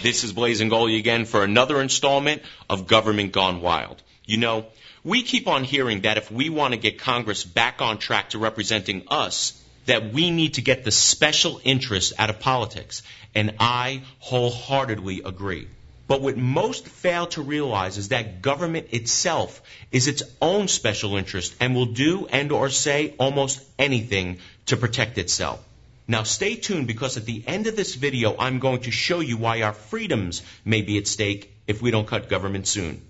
[0.03, 4.01] This is Blazen Goley again for another installment of Government Gone Wild.
[4.25, 4.67] You know,
[5.03, 8.39] we keep on hearing that if we want to get Congress back on track to
[8.39, 13.03] representing us, that we need to get the special interests out of politics.
[13.35, 15.67] And I wholeheartedly agree.
[16.07, 21.53] But what most fail to realize is that government itself is its own special interest
[21.59, 25.59] and will do and or say almost anything to protect itself.
[26.07, 29.35] Now stay tuned because at the end of this video I'm going to show you
[29.35, 33.01] why our freedoms may be at stake if we don't cut government soon.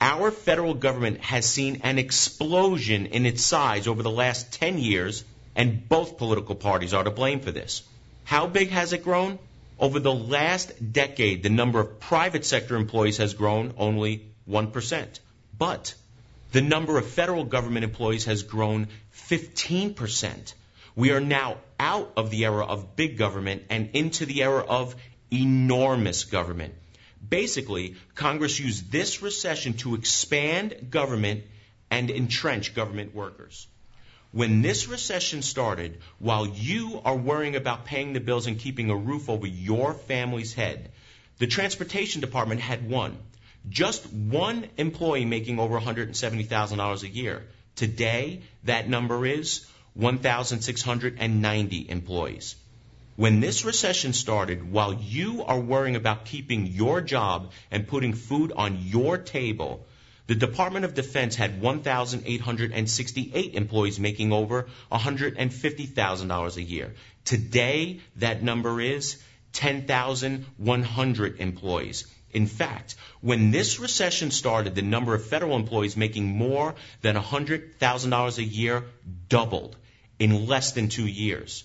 [0.00, 5.24] Our federal government has seen an explosion in its size over the last 10 years
[5.56, 7.82] and both political parties are to blame for this.
[8.24, 9.38] How big has it grown?
[9.78, 15.20] Over the last decade, the number of private sector employees has grown only 1%.
[15.56, 15.94] But
[16.52, 20.54] the number of federal government employees has grown 15%.
[20.96, 24.94] We are now out of the era of big government and into the era of
[25.32, 26.74] enormous government.
[27.28, 31.44] Basically, Congress used this recession to expand government
[31.90, 33.66] and entrench government workers.
[34.34, 38.96] When this recession started, while you are worrying about paying the bills and keeping a
[38.96, 40.90] roof over your family's head,
[41.38, 43.16] the transportation department had one.
[43.68, 47.44] Just one employee making over $170,000 a year.
[47.76, 52.56] Today, that number is 1,690 employees.
[53.14, 58.50] When this recession started, while you are worrying about keeping your job and putting food
[58.50, 59.86] on your table,
[60.26, 66.94] the Department of Defense had 1,868 employees making over $150,000 a year.
[67.24, 72.06] Today, that number is 10,100 employees.
[72.32, 78.38] In fact, when this recession started, the number of federal employees making more than $100,000
[78.38, 78.84] a year
[79.28, 79.76] doubled
[80.18, 81.64] in less than two years.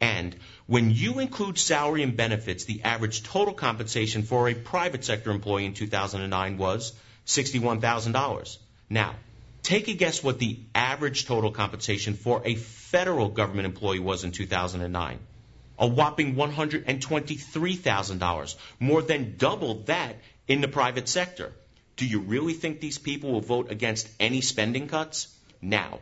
[0.00, 5.30] And when you include salary and benefits, the average total compensation for a private sector
[5.30, 6.92] employee in 2009 was
[7.26, 8.58] $61,000.
[8.88, 9.14] Now,
[9.62, 14.32] take a guess what the average total compensation for a federal government employee was in
[14.32, 15.18] 2009.
[15.78, 20.16] A whopping $123,000, more than double that
[20.48, 21.52] in the private sector.
[21.96, 25.28] Do you really think these people will vote against any spending cuts?
[25.60, 25.98] Now,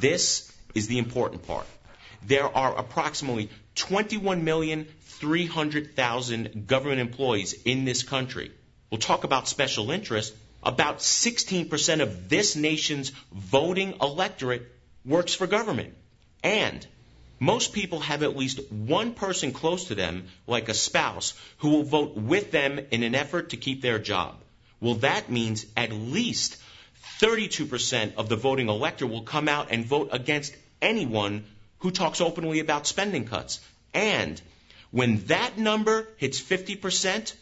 [0.00, 1.66] this is the important part.
[2.26, 8.50] There are approximately 21,300,000 government employees in this country.
[8.90, 10.34] We'll talk about special interest,
[10.64, 14.70] about 16% of this nation's voting electorate
[15.04, 15.94] works for government.
[16.42, 16.86] And
[17.40, 21.82] most people have at least one person close to them, like a spouse, who will
[21.82, 24.36] vote with them in an effort to keep their job.
[24.80, 26.56] Well, that means at least
[27.20, 31.44] 32% of the voting electorate will come out and vote against anyone
[31.78, 33.60] who talks openly about spending cuts.
[33.92, 34.40] And
[34.90, 37.34] when that number hits 50%,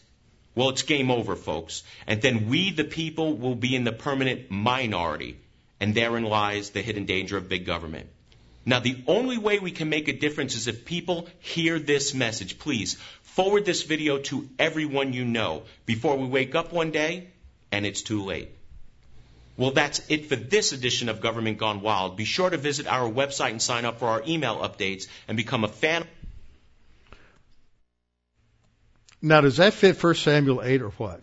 [0.55, 1.83] well, it's game over, folks.
[2.07, 5.39] And then we, the people, will be in the permanent minority.
[5.81, 8.09] And therein lies the hidden danger of big government.
[8.65, 12.59] Now, the only way we can make a difference is if people hear this message.
[12.59, 17.29] Please forward this video to everyone you know before we wake up one day
[17.73, 18.51] and it's too late.
[19.57, 22.17] Well, that's it for this edition of Government Gone Wild.
[22.17, 25.65] Be sure to visit our website and sign up for our email updates and become
[25.65, 26.07] a fan.
[29.23, 31.23] Now, does that fit 1 Samuel 8 or what?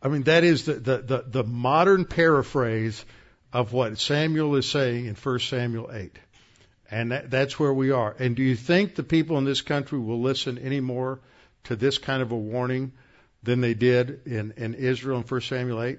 [0.00, 3.04] I mean, that is the, the, the, the modern paraphrase
[3.52, 6.16] of what Samuel is saying in 1 Samuel 8.
[6.90, 8.14] And that, that's where we are.
[8.18, 11.20] And do you think the people in this country will listen any more
[11.64, 12.92] to this kind of a warning
[13.42, 15.98] than they did in, in Israel in 1 Samuel 8?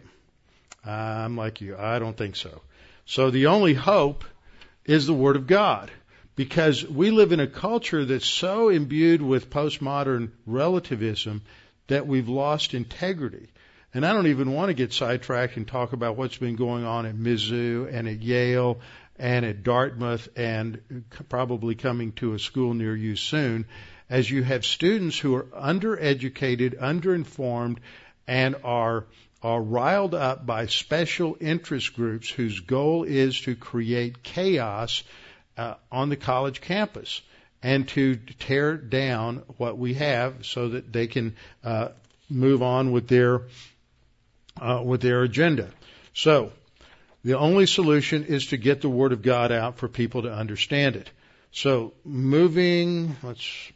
[0.86, 1.76] I'm like you.
[1.76, 2.62] I don't think so.
[3.06, 4.24] So the only hope
[4.86, 5.92] is the Word of God
[6.36, 11.41] because we live in a culture that's so imbued with postmodern relativism
[11.88, 13.48] that we've lost integrity.
[13.93, 17.06] And I don't even want to get sidetracked and talk about what's been going on
[17.06, 18.82] at Mizzou and at Yale
[19.17, 23.65] and at Dartmouth and probably coming to a school near you soon
[24.10, 27.78] as you have students who are undereducated, underinformed,
[28.28, 29.06] and are
[29.41, 35.04] are riled up by special interest groups whose goal is to create chaos
[35.58, 37.22] uh, on the college campus
[37.63, 41.89] and to tear down what we have so that they can uh,
[42.30, 43.41] move on with their
[44.62, 45.70] uh, with their agenda.
[46.13, 46.52] So
[47.24, 50.96] the only solution is to get the word of God out for people to understand
[50.96, 51.10] it.
[51.52, 53.72] So moving, let's.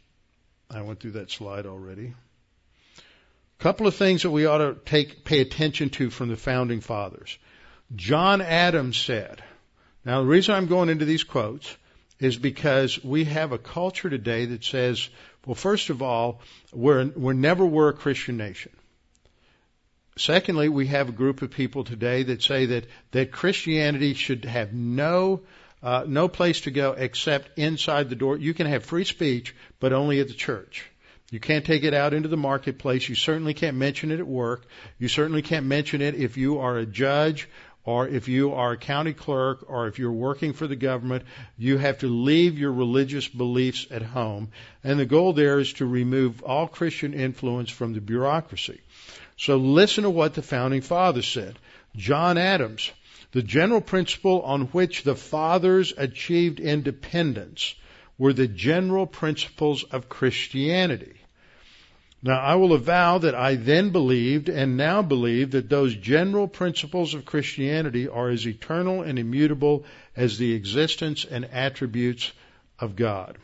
[0.70, 2.14] I went through that slide already.
[2.98, 6.80] A couple of things that we ought to take pay attention to from the founding
[6.80, 7.36] fathers.
[7.96, 9.42] John Adams said,
[10.04, 11.76] now, the reason I'm going into these quotes
[12.18, 15.08] is because we have a culture today that says,
[15.46, 16.40] well, first of all,
[16.72, 18.72] we're, we're never were a Christian nation.
[20.16, 24.72] Secondly, we have a group of people today that say that, that Christianity should have
[24.72, 25.42] no,
[25.82, 28.36] uh, no place to go except inside the door.
[28.36, 30.84] You can have free speech, but only at the church.
[31.30, 33.08] You can't take it out into the marketplace.
[33.08, 34.66] You certainly can't mention it at work.
[34.98, 37.48] You certainly can't mention it if you are a judge
[37.84, 41.24] or if you are a county clerk or if you're working for the government,
[41.56, 44.50] you have to leave your religious beliefs at home.
[44.84, 48.80] And the goal there is to remove all Christian influence from the bureaucracy.
[49.36, 51.58] So listen to what the founding fathers said.
[51.96, 52.90] John Adams,
[53.32, 57.74] the general principle on which the fathers achieved independence
[58.18, 61.19] were the general principles of Christianity.
[62.22, 67.14] Now I will avow that I then believed and now believe that those general principles
[67.14, 72.32] of Christianity are as eternal and immutable as the existence and attributes
[72.78, 73.38] of God.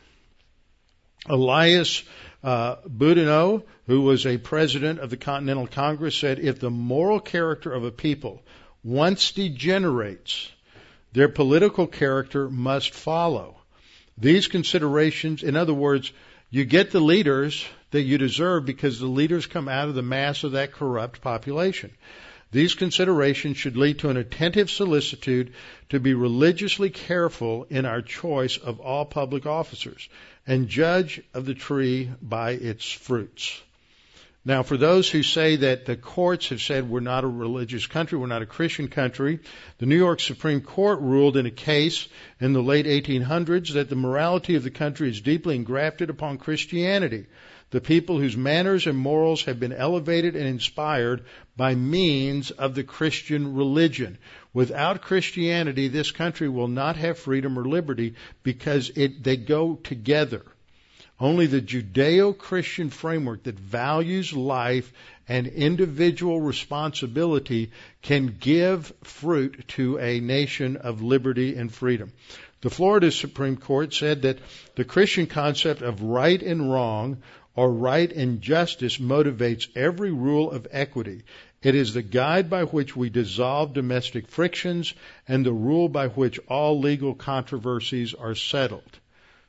[1.26, 2.02] Elias
[2.44, 7.72] uh, Boudinot, who was a president of the Continental Congress, said if the moral character
[7.72, 8.42] of a people
[8.84, 10.50] once degenerates,
[11.12, 13.56] their political character must follow.
[14.18, 16.12] These considerations, in other words,
[16.56, 20.42] you get the leaders that you deserve because the leaders come out of the mass
[20.42, 21.90] of that corrupt population.
[22.50, 25.52] These considerations should lead to an attentive solicitude
[25.90, 30.08] to be religiously careful in our choice of all public officers
[30.46, 33.60] and judge of the tree by its fruits.
[34.46, 38.16] Now, for those who say that the courts have said we're not a religious country,
[38.16, 39.40] we're not a Christian country,
[39.78, 42.06] the New York Supreme Court ruled in a case
[42.38, 47.26] in the late 1800s that the morality of the country is deeply engrafted upon Christianity.
[47.70, 51.24] The people whose manners and morals have been elevated and inspired
[51.56, 54.16] by means of the Christian religion.
[54.52, 60.44] Without Christianity, this country will not have freedom or liberty because it, they go together.
[61.18, 64.92] Only the Judeo Christian framework that values life
[65.26, 67.70] and individual responsibility
[68.02, 72.12] can give fruit to a nation of liberty and freedom.
[72.60, 74.38] The Florida Supreme Court said that
[74.74, 77.22] the Christian concept of right and wrong
[77.54, 81.22] or right and justice motivates every rule of equity.
[81.62, 84.92] It is the guide by which we dissolve domestic frictions
[85.26, 89.00] and the rule by which all legal controversies are settled.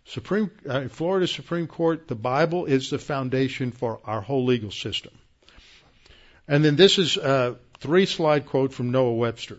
[0.10, 5.14] Supreme, uh, Florida Supreme Court, the Bible is the foundation for our whole legal system.
[6.48, 9.58] And then this is a three slide quote from Noah Webster.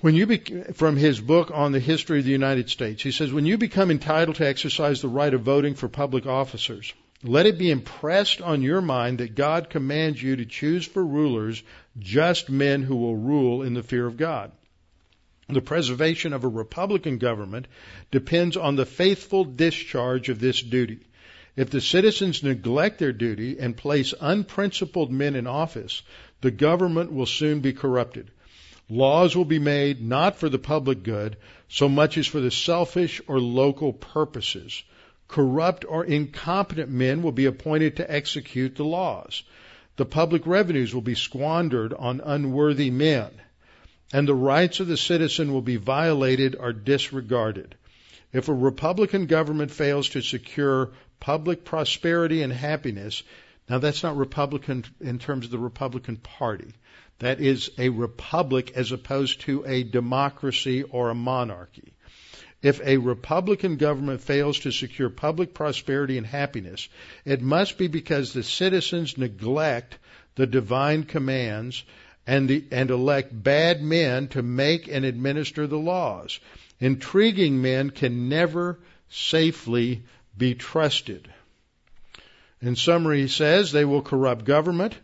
[0.00, 0.38] When you be,
[0.74, 3.90] from his book on the history of the United States, he says, when you become
[3.90, 8.62] entitled to exercise the right of voting for public officers, let it be impressed on
[8.62, 11.62] your mind that God commands you to choose for rulers
[11.98, 14.52] just men who will rule in the fear of God.
[15.48, 17.68] The preservation of a Republican government
[18.10, 20.98] depends on the faithful discharge of this duty.
[21.54, 26.02] If the citizens neglect their duty and place unprincipled men in office,
[26.40, 28.32] the government will soon be corrupted.
[28.90, 31.36] Laws will be made not for the public good
[31.68, 34.82] so much as for the selfish or local purposes.
[35.28, 39.44] Corrupt or incompetent men will be appointed to execute the laws.
[39.94, 43.30] The public revenues will be squandered on unworthy men
[44.12, 47.74] and the rights of the citizen will be violated or disregarded.
[48.32, 50.90] If a Republican government fails to secure
[51.20, 53.22] public prosperity and happiness,
[53.68, 56.72] Now that's not Republican in terms of the Republican Party.
[57.18, 61.94] That is a republic as opposed to a democracy or a monarchy.
[62.62, 66.88] If a Republican government fails to secure public prosperity and happiness,
[67.24, 69.98] it must be because the citizens neglect
[70.36, 71.82] the divine commands
[72.26, 76.40] and, the, and elect bad men to make and administer the laws.
[76.80, 80.02] Intriguing men can never safely
[80.36, 81.28] be trusted.
[82.60, 84.94] In summary, he says they will corrupt government.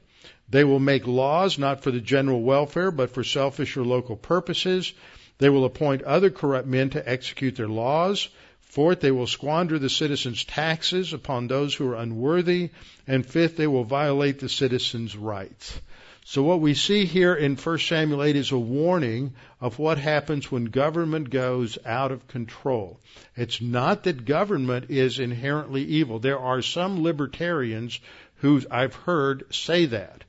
[0.49, 4.93] They will make laws not for the general welfare, but for selfish or local purposes.
[5.39, 8.29] They will appoint other corrupt men to execute their laws.
[8.61, 12.71] Fourth, they will squander the citizens' taxes upon those who are unworthy.
[13.07, 15.81] And fifth, they will violate the citizens' rights.
[16.25, 20.53] So what we see here in 1 Samuel 8 is a warning of what happens
[20.53, 23.01] when government goes out of control.
[23.35, 26.21] It's not that government is inherently evil.
[26.21, 27.99] There are some libertarians
[28.37, 30.23] who I've heard say that,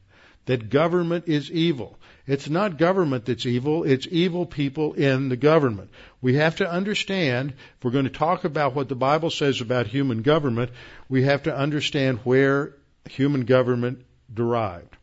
[0.46, 2.00] that government is evil.
[2.26, 5.92] It's not government that's evil, it's evil people in the government.
[6.22, 9.86] We have to understand, if we're going to talk about what the Bible says about
[9.86, 10.72] human government,
[11.08, 12.74] we have to understand where
[13.10, 14.96] human government derived.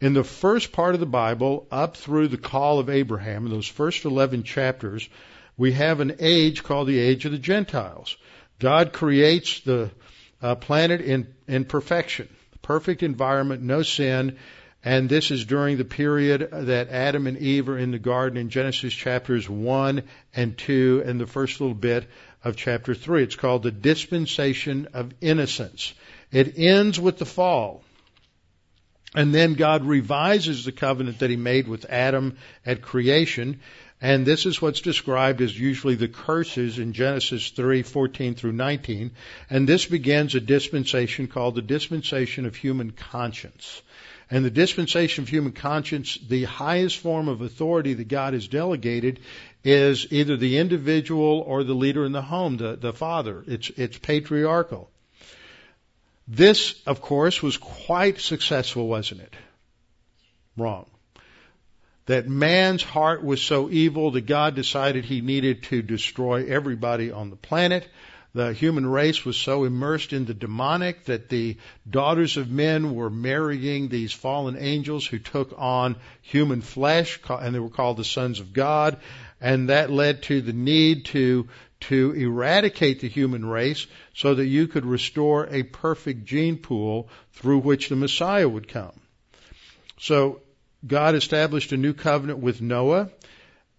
[0.00, 3.66] In the first part of the Bible, up through the call of Abraham, in those
[3.66, 5.08] first 11 chapters,
[5.56, 8.16] we have an age called the age of the Gentiles.
[8.60, 9.90] God creates the
[10.40, 12.28] uh, planet in, in perfection,
[12.62, 14.36] perfect environment, no sin,
[14.84, 18.50] and this is during the period that Adam and Eve are in the garden in
[18.50, 22.08] Genesis chapters 1 and 2 and the first little bit
[22.44, 23.24] of chapter 3.
[23.24, 25.92] It's called the dispensation of innocence.
[26.30, 27.82] It ends with the fall.
[29.14, 32.36] And then God revises the covenant that he made with Adam
[32.66, 33.60] at creation.
[34.00, 39.10] And this is what's described as usually the curses in Genesis 3:14 through 19.
[39.50, 43.82] And this begins a dispensation called the dispensation of human conscience.
[44.30, 49.20] And the dispensation of human conscience, the highest form of authority that God has delegated
[49.64, 53.42] is either the individual or the leader in the home, the, the father.
[53.46, 54.90] It's, it's patriarchal.
[56.28, 59.34] This, of course, was quite successful, wasn't it?
[60.56, 60.86] Wrong.
[62.06, 67.30] That man's heart was so evil that God decided he needed to destroy everybody on
[67.30, 67.88] the planet
[68.34, 71.56] the human race was so immersed in the demonic that the
[71.88, 77.58] daughters of men were marrying these fallen angels who took on human flesh, and they
[77.58, 78.98] were called the sons of God.
[79.40, 81.48] And that led to the need to,
[81.80, 87.58] to eradicate the human race so that you could restore a perfect gene pool through
[87.58, 89.00] which the Messiah would come.
[90.00, 90.40] So
[90.86, 93.10] God established a new covenant with Noah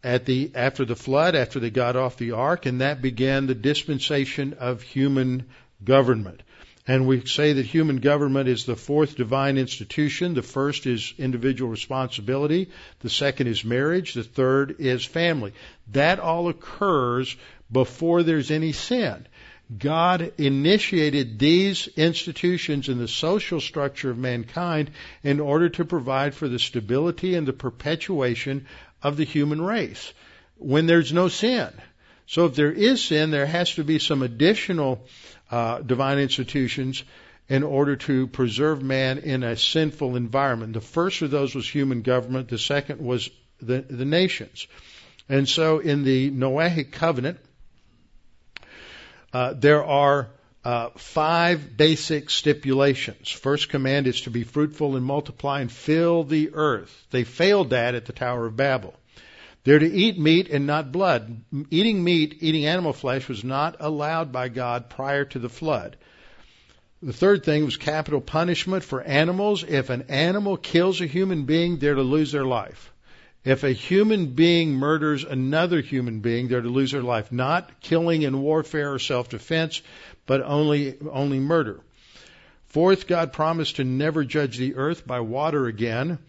[0.03, 3.55] at the after the flood, after they got off the ark, and that began the
[3.55, 5.45] dispensation of human
[5.83, 6.41] government.
[6.89, 10.33] And we say that human government is the fourth divine institution.
[10.33, 12.69] The first is individual responsibility.
[13.01, 14.15] The second is marriage.
[14.15, 15.53] The third is family.
[15.91, 17.35] That all occurs
[17.71, 19.27] before there's any sin.
[19.77, 24.89] God initiated these institutions in the social structure of mankind
[25.21, 28.65] in order to provide for the stability and the perpetuation
[29.03, 30.11] of the human race
[30.57, 31.69] when there's no sin.
[32.25, 35.05] So if there is sin, there has to be some additional
[35.51, 37.03] uh, divine institutions
[37.47, 40.73] in order to preserve man in a sinful environment.
[40.73, 42.49] The first of those was human government.
[42.49, 43.29] The second was
[43.61, 44.67] the, the nations.
[45.27, 47.39] And so in the Noahic covenant,
[49.33, 50.29] uh, there are
[50.63, 53.31] uh, five basic stipulations.
[53.31, 57.07] First command is to be fruitful and multiply and fill the earth.
[57.11, 58.93] They failed that at the Tower of Babel.
[59.63, 61.41] They're to eat meat and not blood.
[61.69, 65.97] Eating meat, eating animal flesh was not allowed by God prior to the flood.
[67.01, 69.63] The third thing was capital punishment for animals.
[69.63, 72.91] If an animal kills a human being, they're to lose their life.
[73.45, 77.31] If a human being murders another human being, they're to lose their life.
[77.31, 79.81] Not killing in warfare or self-defense,
[80.25, 81.79] but only, only murder.
[82.67, 86.19] Fourth, God promised to never judge the earth by water again.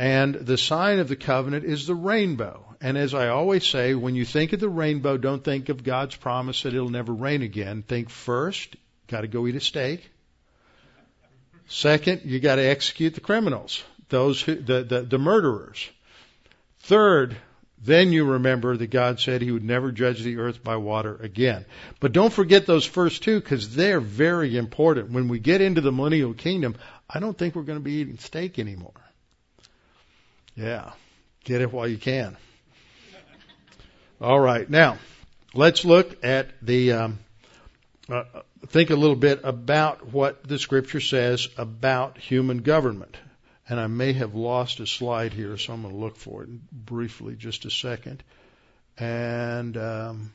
[0.00, 2.64] And the sign of the covenant is the rainbow.
[2.80, 6.16] And as I always say, when you think of the rainbow, don't think of God's
[6.16, 7.82] promise that it'll never rain again.
[7.82, 8.76] Think first,
[9.08, 10.10] got to go eat a steak.
[11.68, 15.86] Second, you got to execute the criminals, those who, the, the, the murderers.
[16.78, 17.36] Third,
[17.84, 21.66] then you remember that God said he would never judge the earth by water again.
[22.00, 25.10] But don't forget those first two because they're very important.
[25.10, 26.76] When we get into the millennial kingdom,
[27.06, 28.94] I don't think we're going to be eating steak anymore.
[30.54, 30.92] Yeah.
[31.44, 32.36] Get it while you can.
[34.20, 34.68] All right.
[34.68, 34.98] Now,
[35.54, 37.18] let's look at the um,
[38.08, 38.24] uh,
[38.66, 43.16] think a little bit about what the scripture says about human government.
[43.68, 46.48] And I may have lost a slide here, so I'm going to look for it
[46.72, 48.22] briefly, just a second.
[48.98, 50.32] And um,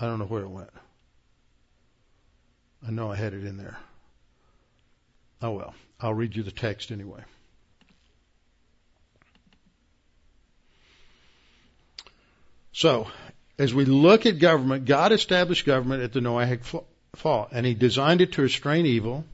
[0.00, 0.70] I don't know where it went.
[2.86, 3.76] I know I had it in there.
[5.40, 7.22] Oh well, I'll read you the text anyway.
[12.72, 13.06] So,
[13.58, 16.64] as we look at government, God established government at the Noahic
[17.14, 19.24] fall, and He designed it to restrain evil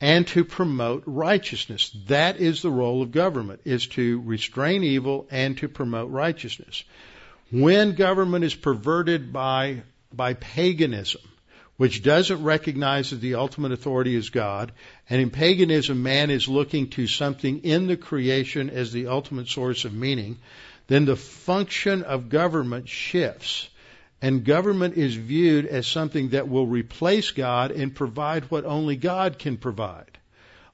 [0.00, 1.90] and to promote righteousness.
[2.06, 6.84] That is the role of government, is to restrain evil and to promote righteousness.
[7.52, 9.82] When government is perverted by,
[10.12, 11.22] by paganism,
[11.76, 14.72] which doesn't recognize that the ultimate authority is God,
[15.08, 19.84] and in paganism man is looking to something in the creation as the ultimate source
[19.84, 20.38] of meaning,
[20.90, 23.68] then the function of government shifts.
[24.20, 29.38] And government is viewed as something that will replace God and provide what only God
[29.38, 30.18] can provide.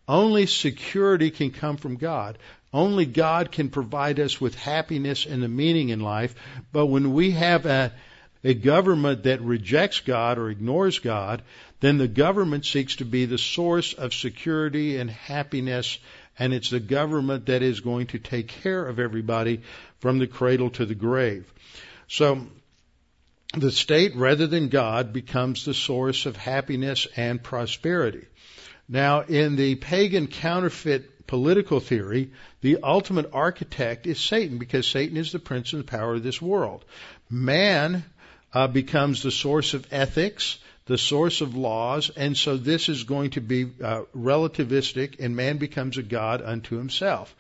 [0.09, 2.39] Only security can come from God.
[2.73, 6.35] Only God can provide us with happiness and the meaning in life.
[6.73, 7.93] But when we have a,
[8.43, 11.43] a government that rejects God or ignores God,
[11.81, 15.99] then the government seeks to be the source of security and happiness,
[16.39, 19.63] and it's the government that is going to take care of everybody
[20.01, 21.51] from the cradle to the grave.
[22.09, 22.47] So
[23.55, 28.27] the state, rather than God, becomes the source of happiness and prosperity.
[28.89, 32.31] Now, in the pagan counterfeit political theory,
[32.61, 36.41] the ultimate architect is Satan because Satan is the prince and the power of this
[36.41, 36.85] world.
[37.29, 38.05] Man
[38.53, 43.31] uh, becomes the source of ethics, the source of laws, and so this is going
[43.31, 47.35] to be uh, relativistic, and man becomes a god unto himself.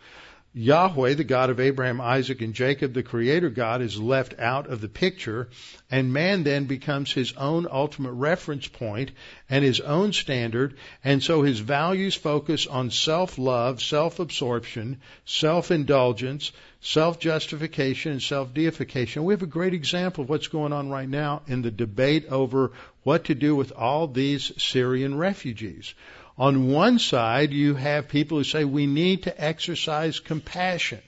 [0.58, 4.80] Yahweh, the God of Abraham, Isaac, and Jacob, the Creator God, is left out of
[4.80, 5.50] the picture,
[5.90, 9.10] and man then becomes his own ultimate reference point
[9.50, 18.22] and his own standard, and so his values focus on self-love, self-absorption, self-indulgence, self-justification, and
[18.22, 19.24] self-deification.
[19.24, 22.72] We have a great example of what's going on right now in the debate over
[23.02, 25.92] what to do with all these Syrian refugees.
[26.38, 31.00] On one side, you have people who say we need to exercise compassion.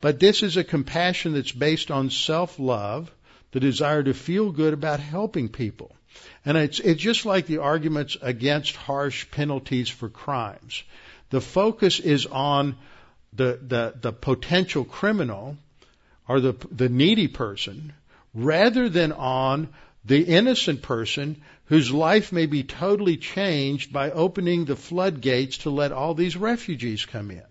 [0.00, 3.10] But this is a compassion that's based on self-love,
[3.52, 5.94] the desire to feel good about helping people.
[6.44, 10.82] And it's, it's just like the arguments against harsh penalties for crimes.
[11.30, 12.76] The focus is on
[13.34, 15.58] the, the, the potential criminal
[16.26, 17.92] or the, the needy person
[18.34, 19.68] rather than on
[20.04, 25.92] the innocent person whose life may be totally changed by opening the floodgates to let
[25.92, 27.42] all these refugees come in?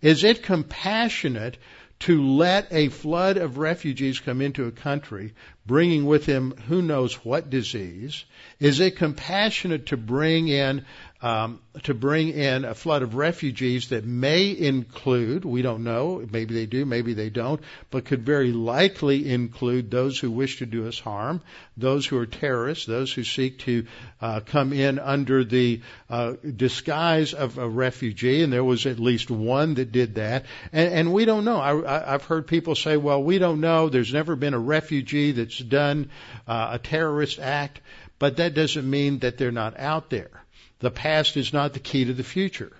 [0.00, 1.58] Is it compassionate
[2.00, 5.32] to let a flood of refugees come into a country,
[5.64, 8.24] bringing with them who knows what disease?
[8.60, 10.84] Is it compassionate to bring in
[11.24, 16.52] um, to bring in a flood of refugees that may include, we don't know, maybe
[16.52, 20.86] they do, maybe they don't, but could very likely include those who wish to do
[20.86, 21.40] us harm,
[21.78, 23.86] those who are terrorists, those who seek to
[24.20, 29.30] uh, come in under the uh, disguise of a refugee, and there was at least
[29.30, 30.44] one that did that,
[30.74, 31.56] and, and we don't know.
[31.56, 33.88] I, I've heard people say, well, we don't know.
[33.88, 36.10] There's never been a refugee that's done
[36.46, 37.80] uh, a terrorist act,
[38.18, 40.43] but that doesn't mean that they're not out there.
[40.84, 42.70] The past is not the key to the future.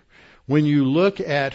[0.44, 1.54] When you look at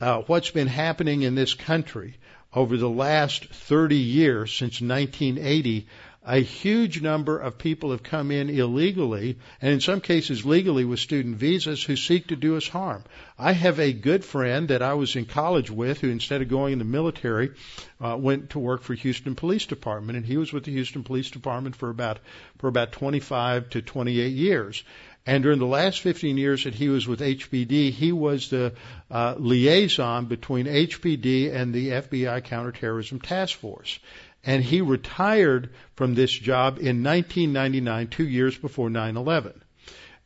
[0.00, 2.18] uh, what's been happening in this country
[2.54, 5.88] over the last 30 years since 1980,
[6.24, 11.00] a huge number of people have come in illegally, and in some cases legally with
[11.00, 13.02] student visas, who seek to do us harm.
[13.38, 16.74] I have a good friend that I was in college with who, instead of going
[16.74, 17.52] in the military,
[18.00, 21.30] uh, went to work for Houston Police Department, and he was with the Houston Police
[21.30, 22.18] Department for about
[22.58, 24.84] for about 25 to 28 years.
[25.28, 28.72] And during the last 15 years that he was with HPD, he was the
[29.10, 33.98] uh, liaison between HPD and the FBI Counterterrorism Task Force.
[34.42, 39.52] And he retired from this job in 1999, two years before 9/11.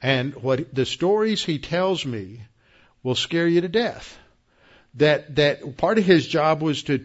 [0.01, 2.43] And what the stories he tells me
[3.03, 4.17] will scare you to death.
[4.95, 6.99] That that part of his job was to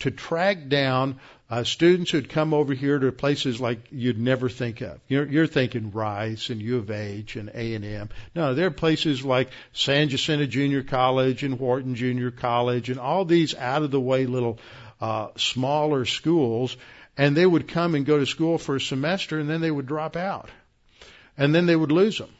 [0.00, 1.20] to track down
[1.54, 4.98] uh, students who'd come over here to places like you'd never think of.
[5.06, 8.08] You're, you're thinking Rice and U of H and A and M.
[8.34, 13.24] No, there are places like San Jacinto Junior College and Wharton Junior College and all
[13.24, 14.58] these out of the way little
[15.00, 16.76] uh, smaller schools.
[17.16, 19.86] And they would come and go to school for a semester and then they would
[19.86, 20.50] drop out,
[21.38, 22.30] and then they would lose them.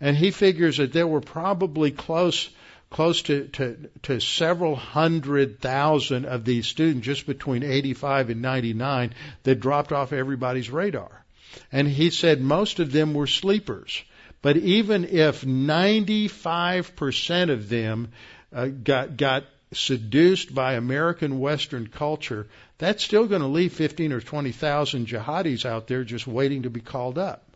[0.00, 2.50] And he figures that there were probably close
[2.96, 9.12] close to, to, to several hundred thousand of these students just between 85 and 99
[9.42, 11.26] that dropped off everybody's radar.
[11.70, 14.02] And he said most of them were sleepers.
[14.40, 18.12] But even if 95% of them
[18.50, 19.44] uh, got, got
[19.74, 22.46] seduced by American Western culture,
[22.78, 26.80] that's still going to leave 15 or 20,000 jihadis out there just waiting to be
[26.80, 27.46] called up.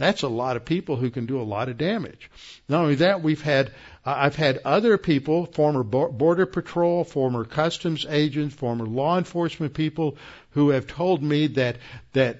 [0.00, 2.30] That's a lot of people who can do a lot of damage.
[2.68, 3.70] Not only that, we've had
[4.04, 10.16] I've had other people, former border patrol, former customs agents, former law enforcement people,
[10.52, 11.76] who have told me that
[12.14, 12.38] that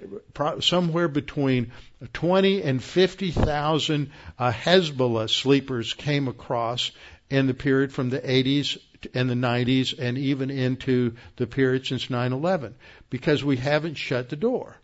[0.61, 1.73] somewhere between
[2.15, 6.93] 20 and 50,000 uh, Hezbollah sleepers came across
[7.29, 8.79] in the period from the 80s
[9.13, 12.73] and the 90s and even into the period since 9/11
[13.11, 14.77] because we haven't shut the door.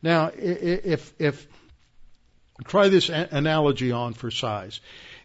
[0.00, 1.46] Now, if if
[2.64, 4.80] Try this analogy on for size.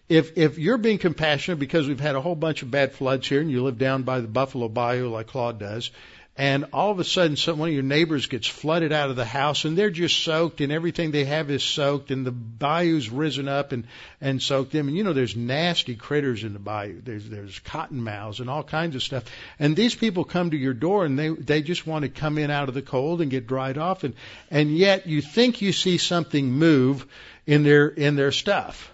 [0.08, 3.41] If if you're being compassionate because we've had a whole bunch of bad floods here,
[3.41, 5.89] and you live down by the Buffalo Bayou like Claude does,
[6.38, 9.26] and all of a sudden some one of your neighbors gets flooded out of the
[9.26, 13.47] house and they're just soaked and everything they have is soaked and the bayou's risen
[13.47, 13.88] up and
[14.20, 14.88] and soaked them.
[14.88, 17.01] And you know there's nasty critters in the bayou.
[17.01, 19.24] There's there's cottonmouths and all kinds of stuff.
[19.60, 22.51] And these people come to your door and they they just want to come in
[22.51, 24.03] out of the cold and get dried off.
[24.03, 24.14] And
[24.51, 27.08] and yet you think you see something move
[27.47, 28.91] in their in their stuff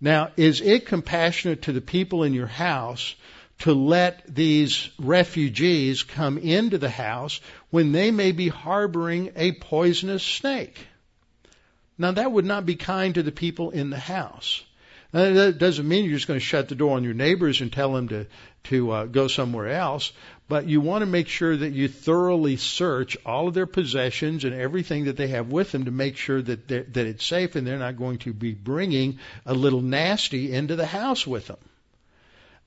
[0.00, 3.14] now is it compassionate to the people in your house
[3.60, 7.40] to let these refugees come into the house
[7.70, 10.86] when they may be harboring a poisonous snake.
[11.96, 14.62] Now that would not be kind to the people in the house.
[15.12, 17.72] Now, that doesn't mean you're just going to shut the door on your neighbors and
[17.72, 18.26] tell them to
[18.64, 20.12] to uh, go somewhere else,
[20.48, 24.54] but you want to make sure that you thoroughly search all of their possessions and
[24.54, 27.78] everything that they have with them to make sure that that it's safe and they're
[27.78, 31.58] not going to be bringing a little nasty into the house with them.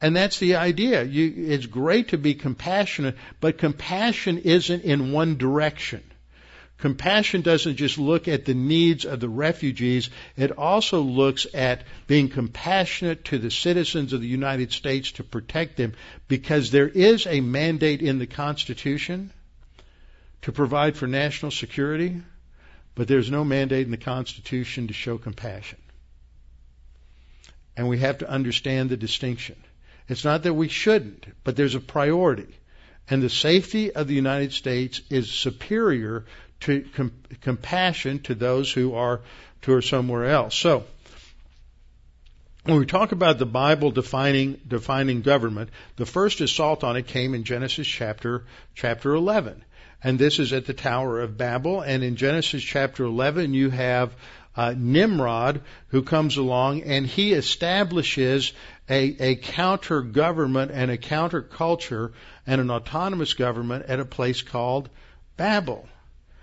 [0.02, 1.04] And that's the idea.
[1.04, 6.04] You, it's great to be compassionate, but compassion isn't in one direction.
[6.80, 12.30] Compassion doesn't just look at the needs of the refugees, it also looks at being
[12.30, 15.94] compassionate to the citizens of the United States to protect them
[16.30, 19.32] because there is a mandate in the Constitution
[20.44, 22.22] to provide for national security,
[22.96, 25.80] but there's no mandate in the Constitution to show compassion.
[27.76, 29.58] And we have to understand the distinction.
[30.08, 32.48] It's not that we shouldn't, but there's a priority.
[33.10, 36.26] And the safety of the United States is superior
[36.62, 39.22] to com- compassion to those who are
[39.66, 40.56] who are somewhere else.
[40.56, 40.86] So,
[42.64, 47.34] when we talk about the Bible defining defining government, the first assault on it came
[47.34, 48.46] in Genesis chapter
[48.76, 49.64] chapter 11,
[50.04, 51.82] and this is at the Tower of Babel.
[51.82, 54.14] And in Genesis chapter 11, you have
[54.56, 58.52] uh, Nimrod who comes along and he establishes
[58.90, 62.12] a, a counter government and a counter culture
[62.46, 64.90] and an autonomous government at a place called
[65.38, 65.88] Babel.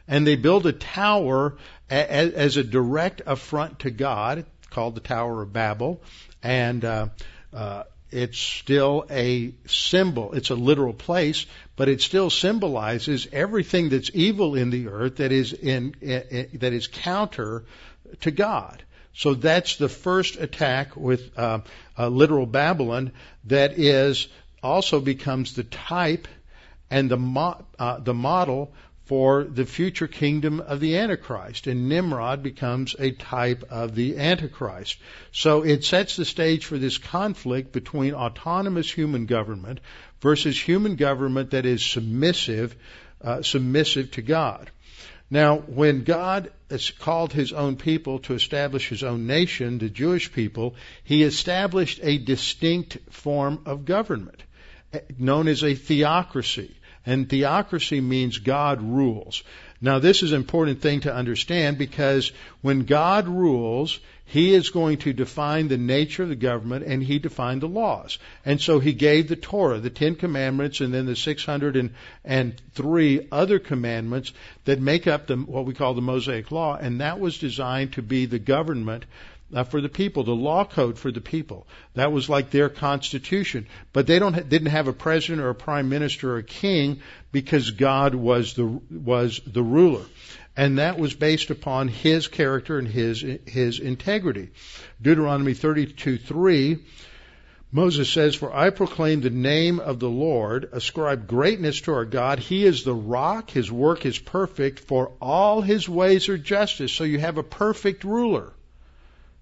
[0.08, 1.56] And they build a tower
[1.90, 6.02] as, a direct affront to God called the Tower of Babel.
[6.42, 7.08] And uh,
[7.52, 10.32] uh, it's still a symbol.
[10.32, 15.32] It's a literal place, but it still symbolizes everything that's evil in the earth that
[15.32, 17.64] is in, in, in that is counter
[18.20, 18.82] to God.
[19.12, 21.60] So that's the first attack with uh,
[21.98, 23.12] uh, literal Babylon
[23.46, 24.28] that is
[24.62, 26.28] also becomes the type
[26.90, 28.72] and the mo- uh, the model
[29.06, 31.68] for the future kingdom of the Antichrist.
[31.68, 34.98] And Nimrod becomes a type of the Antichrist.
[35.32, 39.80] So it sets the stage for this conflict between autonomous human government
[40.20, 42.74] versus human government that is submissive,
[43.22, 44.70] uh, submissive to God.
[45.30, 46.50] Now, when God
[46.98, 52.18] called his own people to establish his own nation, the Jewish people, he established a
[52.18, 54.42] distinct form of government
[54.92, 56.74] eh, known as a theocracy.
[57.06, 59.44] And theocracy means God rules.
[59.80, 62.32] Now, this is an important thing to understand because
[62.62, 67.20] when God rules, He is going to define the nature of the government and He
[67.20, 68.18] defined the laws.
[68.44, 74.32] And so He gave the Torah, the Ten Commandments, and then the 603 other commandments
[74.64, 78.02] that make up the, what we call the Mosaic Law, and that was designed to
[78.02, 79.04] be the government
[79.54, 81.66] uh, for the people, the law code for the people.
[81.94, 83.66] That was like their constitution.
[83.92, 87.00] But they don't ha- didn't have a president or a prime minister or a king
[87.32, 90.04] because God was the was the ruler.
[90.56, 94.50] And that was based upon his character and his his integrity.
[95.00, 96.80] Deuteronomy 32:3
[97.72, 102.38] Moses says, For I proclaim the name of the Lord, ascribe greatness to our God.
[102.38, 106.92] He is the rock, his work is perfect, for all his ways are justice.
[106.92, 108.52] So you have a perfect ruler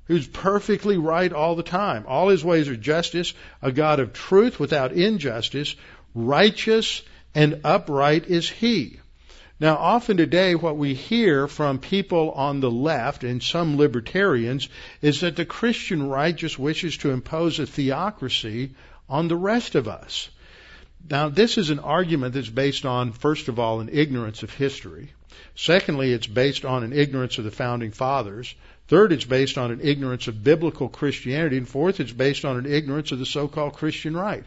[0.07, 2.05] who's perfectly right all the time.
[2.07, 5.75] All his ways are justice, a God of truth without injustice,
[6.15, 7.03] righteous
[7.35, 8.99] and upright is he.
[9.61, 14.69] Now, often today, what we hear from people on the left and some libertarians
[15.01, 18.73] is that the Christian right just wishes to impose a theocracy
[19.09, 20.29] on the rest of us.
[21.09, 25.13] Now, this is an argument that's based on, first of all, an ignorance of history.
[25.57, 28.55] Secondly, it's based on an ignorance of the founding fathers.
[28.87, 31.57] Third, it's based on an ignorance of biblical Christianity.
[31.57, 34.45] And fourth, it's based on an ignorance of the so-called Christian right.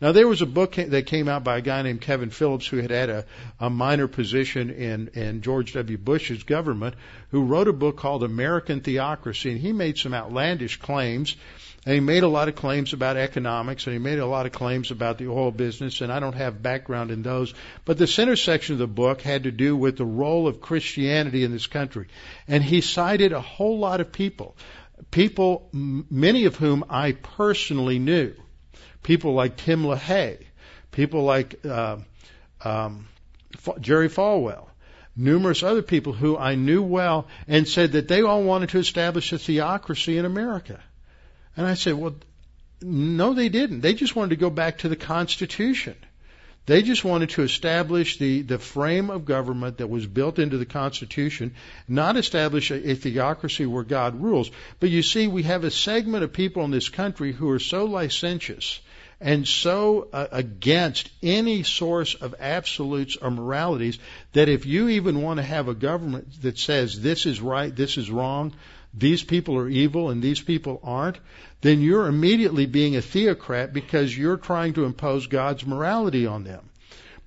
[0.00, 2.76] Now, there was a book that came out by a guy named Kevin Phillips who
[2.76, 3.24] had had a,
[3.58, 5.98] a minor position in, in George W.
[5.98, 6.94] Bush's government,
[7.32, 9.50] who wrote a book called American Theocracy.
[9.50, 11.36] And he made some outlandish claims
[11.86, 14.52] and he made a lot of claims about economics and he made a lot of
[14.52, 17.54] claims about the oil business, and I don't have background in those.
[17.86, 21.42] But the center section of the book had to do with the role of Christianity
[21.42, 22.08] in this country.
[22.46, 24.56] And he cited a whole lot of people,
[25.10, 28.34] people, many of whom I personally knew.
[29.02, 30.44] People like Tim LaHaye,
[30.92, 31.96] people like uh,
[32.62, 33.08] um,
[33.80, 34.66] Jerry Falwell,
[35.16, 39.32] numerous other people who I knew well, and said that they all wanted to establish
[39.32, 40.82] a theocracy in America.
[41.60, 42.14] And I said, well,
[42.80, 43.82] no, they didn't.
[43.82, 45.94] They just wanted to go back to the Constitution.
[46.64, 50.64] They just wanted to establish the, the frame of government that was built into the
[50.64, 51.54] Constitution,
[51.86, 54.50] not establish a, a theocracy where God rules.
[54.78, 57.84] But you see, we have a segment of people in this country who are so
[57.84, 58.80] licentious
[59.20, 63.98] and so uh, against any source of absolutes or moralities
[64.32, 67.98] that if you even want to have a government that says this is right, this
[67.98, 68.54] is wrong,
[68.94, 71.18] these people are evil and these people aren't,
[71.60, 76.70] then you're immediately being a theocrat because you're trying to impose God's morality on them.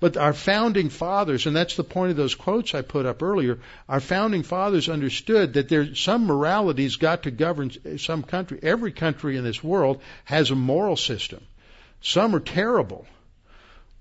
[0.00, 3.60] But our founding fathers, and that's the point of those quotes I put up earlier,
[3.88, 8.58] our founding fathers understood that there some morality's got to govern some country.
[8.62, 11.40] Every country in this world has a moral system.
[12.02, 13.06] Some are terrible.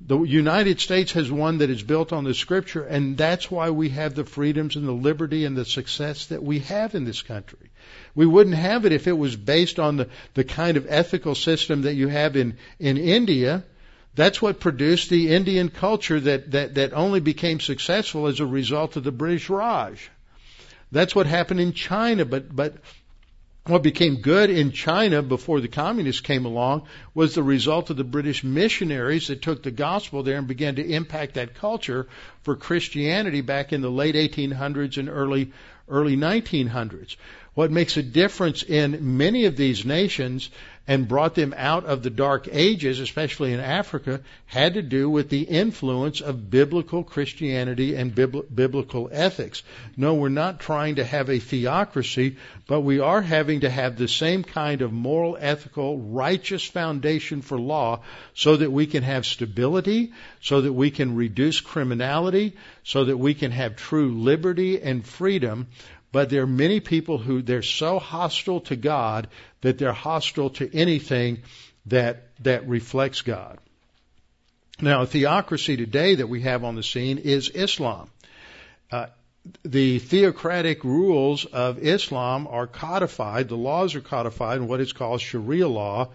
[0.06, 3.90] The United States has one that is built on the scripture, and that's why we
[3.90, 7.70] have the freedoms and the liberty and the success that we have in this country.
[8.14, 11.84] We wouldn't have it if it was based on the, the kind of ethical system
[11.84, 13.64] that you have in, in India.
[14.14, 18.98] That's what produced the Indian culture that, that, that only became successful as a result
[18.98, 20.12] of the British Raj.
[20.92, 22.76] That's what happened in China, but, but
[23.66, 28.04] what became good in China before the communists came along was the result of the
[28.04, 32.08] British missionaries that took the gospel there and began to impact that culture
[32.42, 35.54] for Christianity back in the late 1800s and early
[35.88, 37.16] early 1900s.
[37.54, 40.50] What makes a difference in many of these nations
[40.86, 45.30] and brought them out of the dark ages, especially in Africa, had to do with
[45.30, 49.64] the influence of biblical Christianity and biblical ethics.
[49.96, 52.36] No, we're not trying to have a theocracy,
[52.68, 57.58] but we are having to have the same kind of moral, ethical, righteous foundation for
[57.58, 58.02] law
[58.34, 60.12] so that we can have stability,
[60.42, 65.68] so that we can reduce criminality, so that we can have true liberty and freedom
[66.14, 69.28] but there are many people who they're so hostile to God
[69.64, 71.40] that they're hostile to anything
[71.88, 73.58] that that reflects God.
[74.82, 78.10] Now, a theocracy today that we have on the scene is Islam.
[78.92, 79.08] Uh,
[79.64, 85.22] the theocratic rules of Islam are codified, the laws are codified in what is called
[85.22, 86.10] Sharia law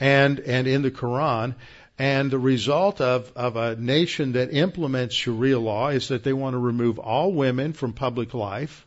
[0.00, 1.54] and, and in the Quran.
[1.98, 6.54] And the result of, of a nation that implements Sharia law is that they want
[6.54, 8.86] to remove all women from public life.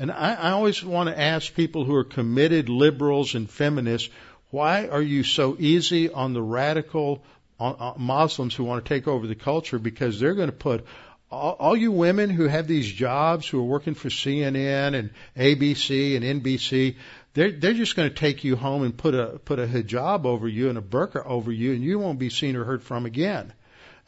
[0.00, 4.08] And I, I always want to ask people who are committed liberals and feminists,
[4.48, 7.22] why are you so easy on the radical
[7.60, 9.78] uh, uh, Muslims who want to take over the culture?
[9.78, 10.86] Because they're going to put
[11.30, 16.16] all, all you women who have these jobs who are working for CNN and ABC
[16.16, 16.96] and NBC,
[17.34, 20.48] they're they're just going to take you home and put a put a hijab over
[20.48, 23.52] you and a burqa over you, and you won't be seen or heard from again.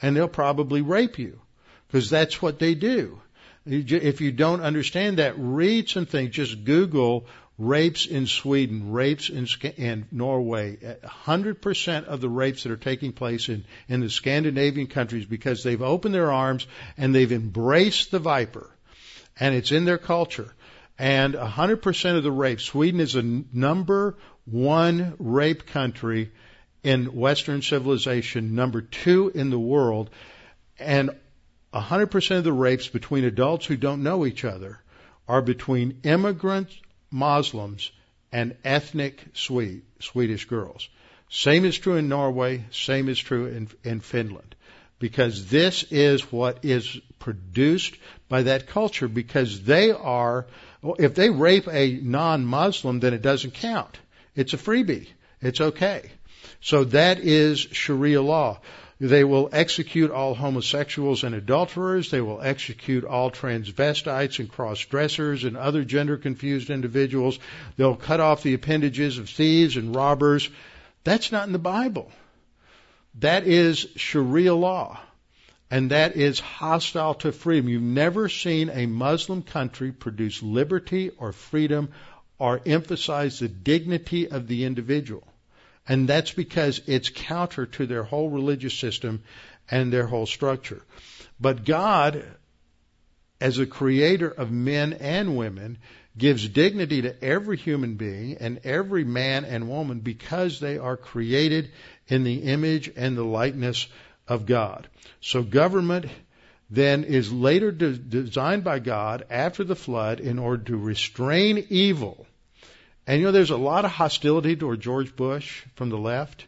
[0.01, 1.38] And they'll probably rape you
[1.86, 3.20] because that's what they do.
[3.64, 6.30] If you don't understand that, read some things.
[6.30, 7.26] Just Google
[7.58, 9.46] rapes in Sweden, rapes in,
[9.76, 10.76] in Norway.
[11.04, 15.82] 100% of the rapes that are taking place in, in the Scandinavian countries because they've
[15.82, 18.70] opened their arms and they've embraced the viper.
[19.38, 20.52] And it's in their culture.
[20.98, 26.32] And 100% of the rapes, Sweden is a number one rape country
[26.82, 30.10] in Western civilization, number two in the world.
[30.78, 31.10] And
[31.72, 34.78] 100% of the rapes between adults who don't know each other
[35.26, 36.68] are between immigrant
[37.10, 37.90] Muslims
[38.30, 40.88] and ethnic Swede, Swedish girls.
[41.28, 44.54] Same is true in Norway, same is true in, in Finland.
[44.98, 47.96] Because this is what is produced
[48.28, 50.46] by that culture because they are,
[50.98, 53.98] if they rape a non-Muslim, then it doesn't count.
[54.36, 55.08] It's a freebie.
[55.40, 56.10] It's okay.
[56.60, 58.60] So that is Sharia law.
[59.03, 62.12] They will execute all homosexuals and adulterers.
[62.12, 67.40] They will execute all transvestites and cross dressers and other gender confused individuals.
[67.76, 70.48] They'll cut off the appendages of thieves and robbers.
[71.03, 72.12] That's not in the Bible.
[73.18, 75.00] That is Sharia law.
[75.68, 77.68] And that is hostile to freedom.
[77.68, 81.88] You've never seen a Muslim country produce liberty or freedom
[82.38, 85.26] or emphasize the dignity of the individual.
[85.88, 89.22] And that's because it's counter to their whole religious system
[89.70, 90.82] and their whole structure.
[91.40, 92.24] But God,
[93.40, 95.78] as a creator of men and women,
[96.16, 101.70] gives dignity to every human being and every man and woman because they are created
[102.06, 103.88] in the image and the likeness
[104.28, 104.88] of God.
[105.20, 106.06] So government
[106.70, 112.26] then is later de- designed by God after the flood in order to restrain evil
[113.07, 116.46] and you know, there's a lot of hostility toward George Bush from the left.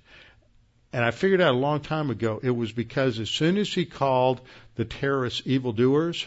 [0.93, 3.85] And I figured out a long time ago it was because as soon as he
[3.85, 4.41] called
[4.77, 6.27] the terrorists evildoers,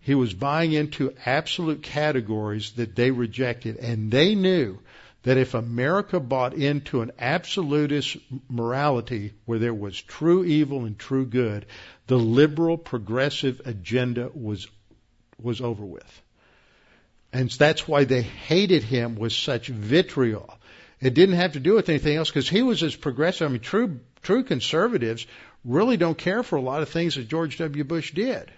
[0.00, 3.76] he was buying into absolute categories that they rejected.
[3.78, 4.78] And they knew
[5.22, 8.16] that if America bought into an absolutist
[8.48, 11.64] morality where there was true evil and true good,
[12.06, 14.68] the liberal progressive agenda was
[15.42, 16.22] was over with.
[17.32, 20.58] And that's why they hated him with such vitriol.
[21.00, 23.48] It didn't have to do with anything else because he was as progressive.
[23.48, 25.26] I mean, true, true conservatives
[25.64, 27.84] really don't care for a lot of things that George W.
[27.84, 28.50] Bush did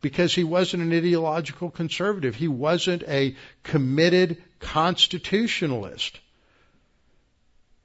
[0.00, 2.34] because he wasn't an ideological conservative.
[2.34, 6.20] He wasn't a committed constitutionalist.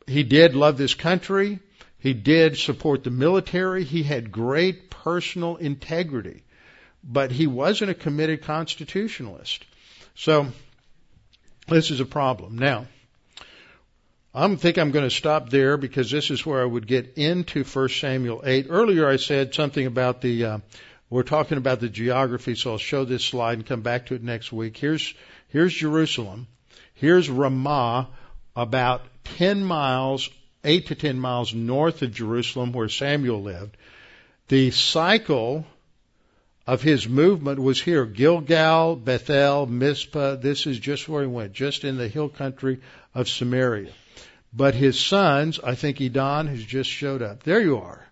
[0.06, 1.60] He did love this country.
[2.00, 3.86] He did support the military.
[3.86, 6.44] He had great personal integrity.
[7.04, 9.64] But he wasn't a committed constitutionalist.
[10.20, 10.48] So
[11.70, 12.58] this is a problem.
[12.58, 12.88] Now,
[14.36, 17.64] I think I'm going to stop there because this is where I would get into
[17.64, 18.66] 1 Samuel 8.
[18.68, 20.58] Earlier I said something about the, uh,
[21.10, 24.22] we're talking about the geography, so I'll show this slide and come back to it
[24.22, 24.76] next week.
[24.76, 25.14] Here's,
[25.48, 26.48] here's Jerusalem.
[26.96, 28.10] Here's Ramah,
[28.58, 29.04] about
[29.38, 30.30] 10 miles,
[30.66, 33.78] 8 to 10 miles north of Jerusalem where Samuel lived.
[34.50, 35.66] The cycle
[36.70, 38.06] of his movement was here.
[38.06, 40.36] Gilgal, Bethel, Mizpah.
[40.36, 42.80] This is just where he went, just in the hill country
[43.16, 43.92] of Samaria.
[44.54, 47.42] But his sons, I think Edon has just showed up.
[47.42, 48.08] There you are.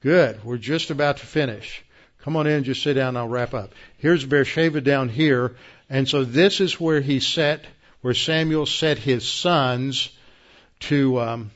[0.00, 0.42] Good.
[0.42, 1.84] We're just about to finish.
[2.22, 3.74] Come on in, just sit down, I'll wrap up.
[3.98, 5.56] Here's Beersheba down here.
[5.90, 7.66] And so this is where he set,
[8.00, 10.08] where Samuel set his sons
[10.80, 11.50] to, um,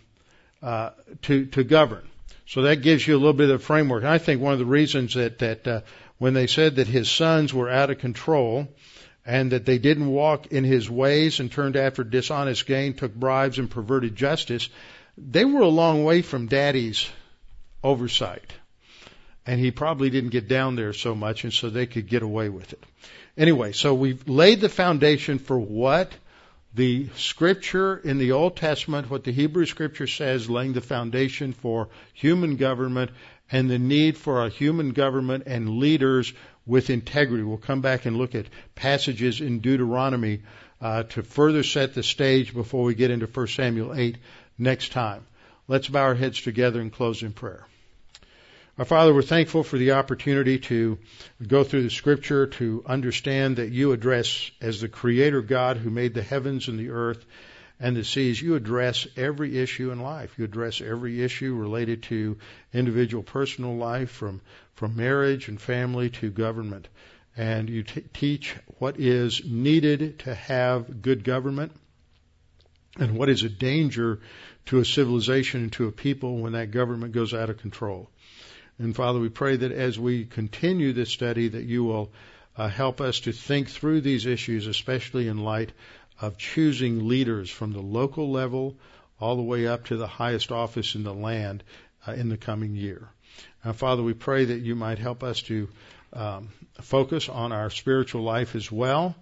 [0.63, 0.91] uh,
[1.23, 2.07] to, to govern.
[2.47, 4.05] So that gives you a little bit of framework.
[4.05, 5.81] I think one of the reasons that, that, uh,
[6.19, 8.69] when they said that his sons were out of control
[9.27, 13.59] and that they didn't walk in his ways and turned after dishonest gain, took bribes
[13.59, 14.69] and perverted justice,
[15.17, 17.09] they were a long way from daddy's
[17.83, 18.53] oversight.
[19.47, 22.49] And he probably didn't get down there so much and so they could get away
[22.49, 22.83] with it.
[23.37, 26.13] Anyway, so we've laid the foundation for what
[26.75, 31.89] the scripture in the Old Testament, what the Hebrew scripture says, laying the foundation for
[32.15, 33.11] human government
[33.51, 36.33] and the need for a human government and leaders
[36.67, 37.43] with integrity.
[37.43, 40.43] We'll come back and look at passages in Deuteronomy
[40.81, 44.17] uh, to further set the stage before we get into 1 Samuel 8
[44.59, 45.27] next time.
[45.69, 47.67] Let's bow our heads together and close in prayer.
[48.77, 50.99] Our Father, we're thankful for the opportunity to
[51.47, 56.13] go through the scripture, to understand that you address as the creator God who made
[56.13, 57.25] the heavens and the earth
[57.81, 60.39] and the seas, you address every issue in life.
[60.39, 62.39] You address every issue related to
[62.73, 64.41] individual personal life, from
[64.75, 66.89] from marriage and family to government,
[67.37, 71.73] and you t- teach what is needed to have good government,
[72.99, 74.21] and what is a danger
[74.67, 78.09] to a civilization and to a people when that government goes out of control.
[78.79, 82.11] And Father, we pray that as we continue this study, that you will
[82.57, 85.73] uh, help us to think through these issues, especially in light
[86.21, 88.77] of choosing leaders from the local level
[89.21, 91.63] all the way up to the highest office in the land
[92.07, 93.09] uh, in the coming year.
[93.65, 95.69] Uh, Father, we pray that you might help us to
[96.13, 96.51] um,
[96.81, 99.15] focus on our spiritual life as well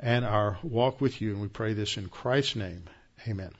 [0.00, 1.32] and our walk with you.
[1.32, 2.84] And we pray this in Christ's name.
[3.28, 3.52] Amen.